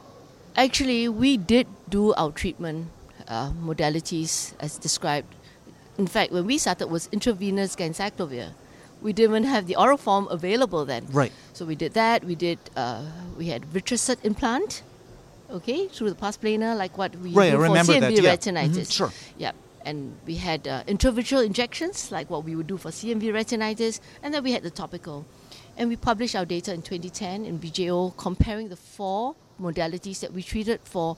Actually, 0.57 1.07
we 1.07 1.37
did 1.37 1.67
do 1.89 2.15
our 2.15 2.33
treatment 2.33 2.89
uh, 3.29 3.51
modalities 3.51 4.55
as 4.59 4.79
described. 4.79 5.35
In 5.99 6.07
fact, 6.07 6.33
when 6.33 6.47
we 6.47 6.57
started 6.57 6.87
was 6.89 7.09
intravenous 7.13 7.77
ganciclovir. 7.77 8.53
We 9.03 9.13
didn't 9.13 9.45
have 9.45 9.67
the 9.67 9.77
oral 9.77 9.99
form 9.99 10.27
available 10.31 10.87
then. 10.87 11.07
Right. 11.11 11.31
So 11.53 11.67
we 11.67 11.75
did 11.75 11.93
that. 11.93 12.25
We 12.25 12.35
did. 12.35 12.59
Uh, 12.75 13.05
we 13.37 13.49
had 13.49 13.63
Vitrasert 13.67 14.25
implant. 14.25 14.83
Okay, 15.49 15.87
through 15.87 16.09
the 16.09 16.17
pars 16.17 16.37
plana, 16.37 16.75
like 16.75 16.99
what 16.99 17.15
we 17.17 17.31
right, 17.31 17.53
do 17.53 17.59
for 17.59 17.69
CMV 17.69 18.01
that, 18.01 18.13
yeah. 18.13 18.35
retinitis. 18.35 18.69
Mm-hmm, 18.69 18.83
sure. 18.83 19.13
Yeah. 19.39 19.53
And 19.85 20.17
we 20.27 20.37
had 20.37 20.67
uh, 20.67 20.83
intravitreal 20.89 21.47
injections, 21.47 22.11
like 22.11 22.29
what 22.29 22.43
we 22.43 22.57
would 22.57 22.67
do 22.67 22.77
for 22.77 22.89
CMV 22.91 23.23
retinitis, 23.31 24.01
and 24.25 24.35
then 24.35 24.43
we 24.43 24.53
had 24.53 24.65
the 24.65 24.71
topical. 24.71 25.25
And 25.77 25.89
we 25.89 25.95
published 25.95 26.35
our 26.35 26.45
data 26.45 26.73
in 26.73 26.83
2010 26.83 27.45
in 27.45 27.61
BJO 27.61 28.17
comparing 28.17 28.71
the 28.71 28.77
four 28.77 29.37
modalities 29.61 30.21
that 30.21 30.33
we 30.33 30.43
treated 30.43 30.81
for 30.85 31.17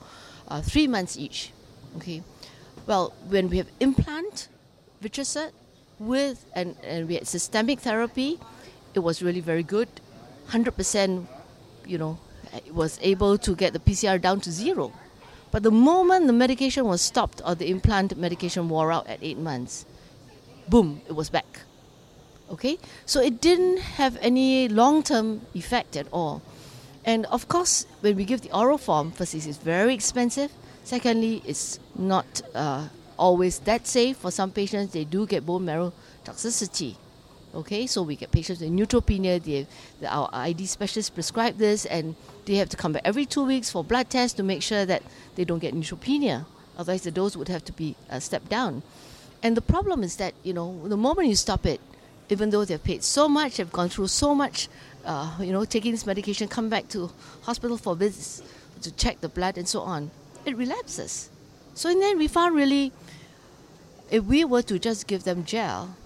uh, 0.48 0.60
three 0.62 0.86
months 0.86 1.16
each. 1.16 1.52
Okay, 1.96 2.22
well, 2.86 3.12
when 3.28 3.48
we 3.48 3.58
have 3.58 3.68
implant 3.80 4.48
Vitrasert 5.02 5.52
with 5.98 6.44
and, 6.54 6.76
and 6.82 7.08
we 7.08 7.14
had 7.14 7.26
systemic 7.26 7.80
therapy, 7.80 8.38
it 8.94 9.00
was 9.00 9.22
really 9.22 9.40
very 9.40 9.62
good. 9.62 9.88
100%, 10.50 11.26
you 11.86 11.98
know, 11.98 12.18
was 12.72 12.98
able 13.02 13.36
to 13.38 13.54
get 13.54 13.72
the 13.72 13.78
PCR 13.78 14.20
down 14.20 14.40
to 14.40 14.50
zero. 14.50 14.92
But 15.50 15.62
the 15.62 15.70
moment 15.70 16.26
the 16.26 16.32
medication 16.32 16.84
was 16.86 17.00
stopped 17.00 17.40
or 17.44 17.54
the 17.54 17.70
implant 17.70 18.16
medication 18.16 18.68
wore 18.68 18.92
out 18.92 19.06
at 19.06 19.18
eight 19.22 19.38
months, 19.38 19.86
boom, 20.68 21.00
it 21.08 21.12
was 21.12 21.30
back. 21.30 21.60
Okay? 22.50 22.78
So 23.06 23.20
it 23.20 23.40
didn't 23.40 23.78
have 23.78 24.16
any 24.20 24.68
long 24.68 25.02
term 25.02 25.42
effect 25.54 25.96
at 25.96 26.06
all. 26.12 26.42
And 27.08 27.24
of 27.32 27.48
course, 27.48 27.86
when 28.02 28.16
we 28.16 28.26
give 28.26 28.42
the 28.42 28.54
oral 28.54 28.76
form, 28.76 29.12
first, 29.12 29.34
it's 29.34 29.56
very 29.56 29.94
expensive. 29.94 30.52
Secondly, 30.84 31.40
it's 31.46 31.80
not 31.96 32.42
uh, 32.54 32.88
always 33.18 33.60
that 33.60 33.86
safe. 33.86 34.18
For 34.18 34.30
some 34.30 34.50
patients, 34.50 34.92
they 34.92 35.04
do 35.04 35.26
get 35.26 35.46
bone 35.46 35.64
marrow 35.64 35.94
toxicity. 36.22 36.96
Okay, 37.54 37.86
so 37.86 38.02
we 38.02 38.14
get 38.14 38.30
patients 38.30 38.60
with 38.60 38.70
neutropenia. 38.70 39.42
They, 39.42 39.66
our 40.06 40.28
ID 40.34 40.66
specialists 40.66 41.08
prescribe 41.08 41.56
this, 41.56 41.86
and 41.86 42.14
they 42.44 42.56
have 42.56 42.68
to 42.68 42.76
come 42.76 42.92
back 42.92 43.02
every 43.06 43.24
two 43.24 43.46
weeks 43.46 43.70
for 43.70 43.82
blood 43.82 44.10
tests 44.10 44.36
to 44.36 44.42
make 44.42 44.62
sure 44.62 44.84
that 44.84 45.02
they 45.34 45.46
don't 45.46 45.60
get 45.60 45.74
neutropenia. 45.74 46.44
Otherwise, 46.76 47.04
the 47.04 47.10
dose 47.10 47.34
would 47.36 47.48
have 47.48 47.64
to 47.64 47.72
be 47.72 47.96
uh, 48.10 48.20
stepped 48.20 48.50
down. 48.50 48.82
And 49.42 49.56
the 49.56 49.62
problem 49.62 50.02
is 50.02 50.16
that 50.16 50.34
you 50.42 50.52
know 50.52 50.86
the 50.86 50.98
moment 50.98 51.28
you 51.28 51.36
stop 51.36 51.64
it, 51.64 51.80
even 52.30 52.50
though 52.50 52.64
they've 52.64 52.82
paid 52.82 53.02
so 53.02 53.28
much, 53.28 53.56
they've 53.56 53.72
gone 53.72 53.88
through 53.88 54.08
so 54.08 54.34
much, 54.34 54.68
uh, 55.04 55.36
you 55.40 55.52
know, 55.52 55.64
taking 55.64 55.92
this 55.92 56.06
medication, 56.06 56.48
come 56.48 56.68
back 56.68 56.88
to 56.88 57.10
hospital 57.42 57.76
for 57.76 57.96
visits 57.96 58.42
to 58.82 58.92
check 58.92 59.20
the 59.20 59.28
blood 59.28 59.58
and 59.58 59.68
so 59.68 59.80
on, 59.80 60.10
it 60.44 60.56
relapses. 60.56 61.30
So 61.74 61.88
in 61.88 62.00
the 62.00 62.06
end, 62.06 62.18
we 62.18 62.28
found 62.28 62.54
really, 62.54 62.92
if 64.10 64.24
we 64.24 64.44
were 64.44 64.62
to 64.62 64.78
just 64.78 65.06
give 65.06 65.24
them 65.24 65.44
gel, 65.44 65.96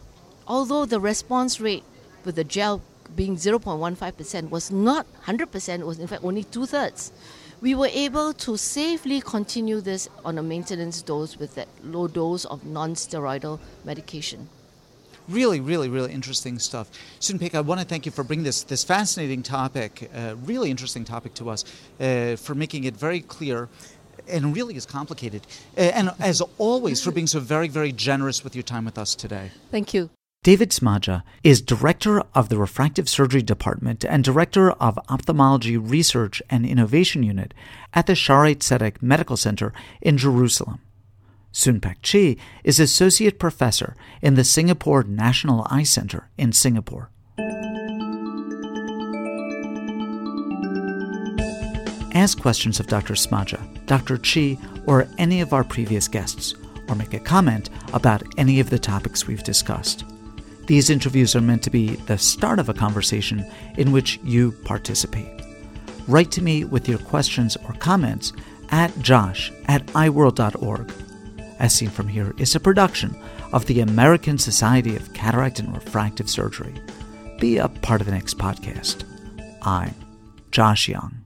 although 0.47 0.85
the 0.85 1.01
response 1.01 1.61
rate 1.61 1.85
with 2.25 2.37
the 2.37 2.45
gel 2.45 2.83
being 3.15 3.37
0.15% 3.37 4.51
was 4.51 4.71
not 4.71 5.07
100%, 5.25 5.81
it 5.81 5.87
was 5.87 5.99
in 5.99 6.07
fact 6.07 6.25
only 6.25 6.45
two 6.45 6.67
thirds. 6.67 7.13
We 7.61 7.75
were 7.75 7.91
able 7.93 8.33
to 8.33 8.57
safely 8.57 9.21
continue 9.21 9.81
this 9.81 10.09
on 10.25 10.37
a 10.39 10.43
maintenance 10.43 11.01
dose 11.03 11.37
with 11.37 11.55
that 11.55 11.69
low 11.85 12.09
dose 12.09 12.45
of 12.45 12.65
non 12.65 12.95
steroidal 12.95 13.61
medication. 13.85 14.49
Really, 15.29 15.61
really, 15.61 15.89
really 15.89 16.13
interesting 16.13 16.59
stuff. 16.59 16.91
Soon 17.21 17.39
Phaik, 17.39 17.55
I 17.55 17.61
want 17.61 17.81
to 17.81 17.87
thank 17.87 18.07
you 18.07 18.13
for 18.13 18.25
bringing 18.25 18.45
this, 18.45 18.65
this 18.65 18.85
fascinating 18.85 19.43
topic, 19.43 20.11
uh, 20.15 20.35
really 20.45 20.71
interesting 20.71 21.05
topic 21.05 21.35
to 21.35 21.51
us, 21.51 21.65
uh, 22.01 22.37
for 22.37 22.55
making 22.55 22.85
it 22.85 22.97
very 22.97 23.21
clear 23.21 23.69
and 24.29 24.55
really 24.55 24.77
is 24.77 24.87
complicated. 24.87 25.47
Uh, 25.77 25.81
and 25.81 26.11
as 26.19 26.43
always, 26.59 27.03
for 27.03 27.11
being 27.11 27.27
so 27.27 27.41
very, 27.41 27.69
very 27.69 27.93
generous 27.93 28.45
with 28.45 28.55
your 28.55 28.63
time 28.63 28.85
with 28.85 28.99
us 28.99 29.15
today. 29.15 29.51
Thank 29.71 29.95
you. 29.95 30.11
David 30.45 30.71
Smadja 30.71 31.23
is 31.45 31.63
Director 31.63 32.21
of 32.35 32.49
the 32.49 32.59
Refractive 32.59 33.09
Surgery 33.09 33.43
Department 33.43 34.05
and 34.05 34.25
Director 34.25 34.73
of 34.73 34.99
Ophthalmology 35.09 35.77
Research 35.77 36.43
and 36.51 36.67
Innovation 36.67 37.23
Unit 37.23 37.55
at 37.95 38.07
the 38.07 38.15
Shaare 38.15 38.57
Zedek 38.57 39.01
Medical 39.01 39.37
Center 39.37 39.73
in 40.01 40.19
Jerusalem. 40.19 40.81
Soon 41.53 41.81
Phaik 41.81 41.97
Chee 42.03 42.39
is 42.65 42.81
Associate 42.81 43.39
Professor 43.39 43.95
in 44.23 44.35
the 44.35 44.45
Singapore 44.45 45.03
National 45.03 45.67
Eye 45.71 45.83
Center 45.83 46.31
in 46.39 46.53
Singapore. 46.53 47.11
Ask 52.15 52.41
questions 52.41 52.81
of 52.81 52.87
Dr. 52.87 53.15
Smadja, 53.15 53.61
Dr. 53.87 54.17
Chee, 54.17 54.59
or 54.87 55.07
any 55.19 55.41
of 55.41 55.53
our 55.53 55.65
previous 55.65 56.09
guests, 56.09 56.55
or 56.89 56.95
make 56.95 57.15
a 57.15 57.21
comment 57.21 57.69
about 57.93 58.23
any 58.39 58.59
of 58.59 58.71
the 58.71 58.79
topics 58.79 59.27
we've 59.27 59.43
discussed. 59.43 60.05
These 60.67 60.91
interviews 60.91 61.35
are 61.37 61.41
meant 61.41 61.63
to 61.65 61.71
be 61.71 61.97
the 61.97 62.19
start 62.19 62.59
of 62.59 62.69
a 62.69 62.75
conversation 62.75 63.45
in 63.77 63.93
which 63.93 64.19
you 64.25 64.53
participate. 64.65 65.43
Write 66.09 66.31
to 66.33 66.43
me 66.43 66.65
with 66.65 66.89
your 66.89 66.99
questions 66.99 67.57
or 67.69 67.75
comments 67.75 68.33
at 68.71 68.97
josh 69.01 69.53
at 69.67 69.85
eyeworld.org. 69.89 70.93
As 71.63 71.73
Seen 71.73 71.91
From 71.91 72.09
Here 72.09 72.35
is 72.39 72.57
a 72.57 72.61
production 72.61 73.17
of 73.53 73.67
the 73.67 73.81
American 73.81 74.37
Society 74.37 74.97
of 74.97 75.13
Cataract 75.15 75.61
and 75.61 75.73
Refractive 75.73 76.29
Surgery. 76.29 76.75
Be 77.39 77.59
a 77.59 77.69
part 77.69 78.01
of 78.01 78.09
the 78.09 78.13
next 78.13 78.37
podcast. 78.37 79.05
I'm 79.63 79.95
Josh 80.51 80.89
Young. 80.89 81.22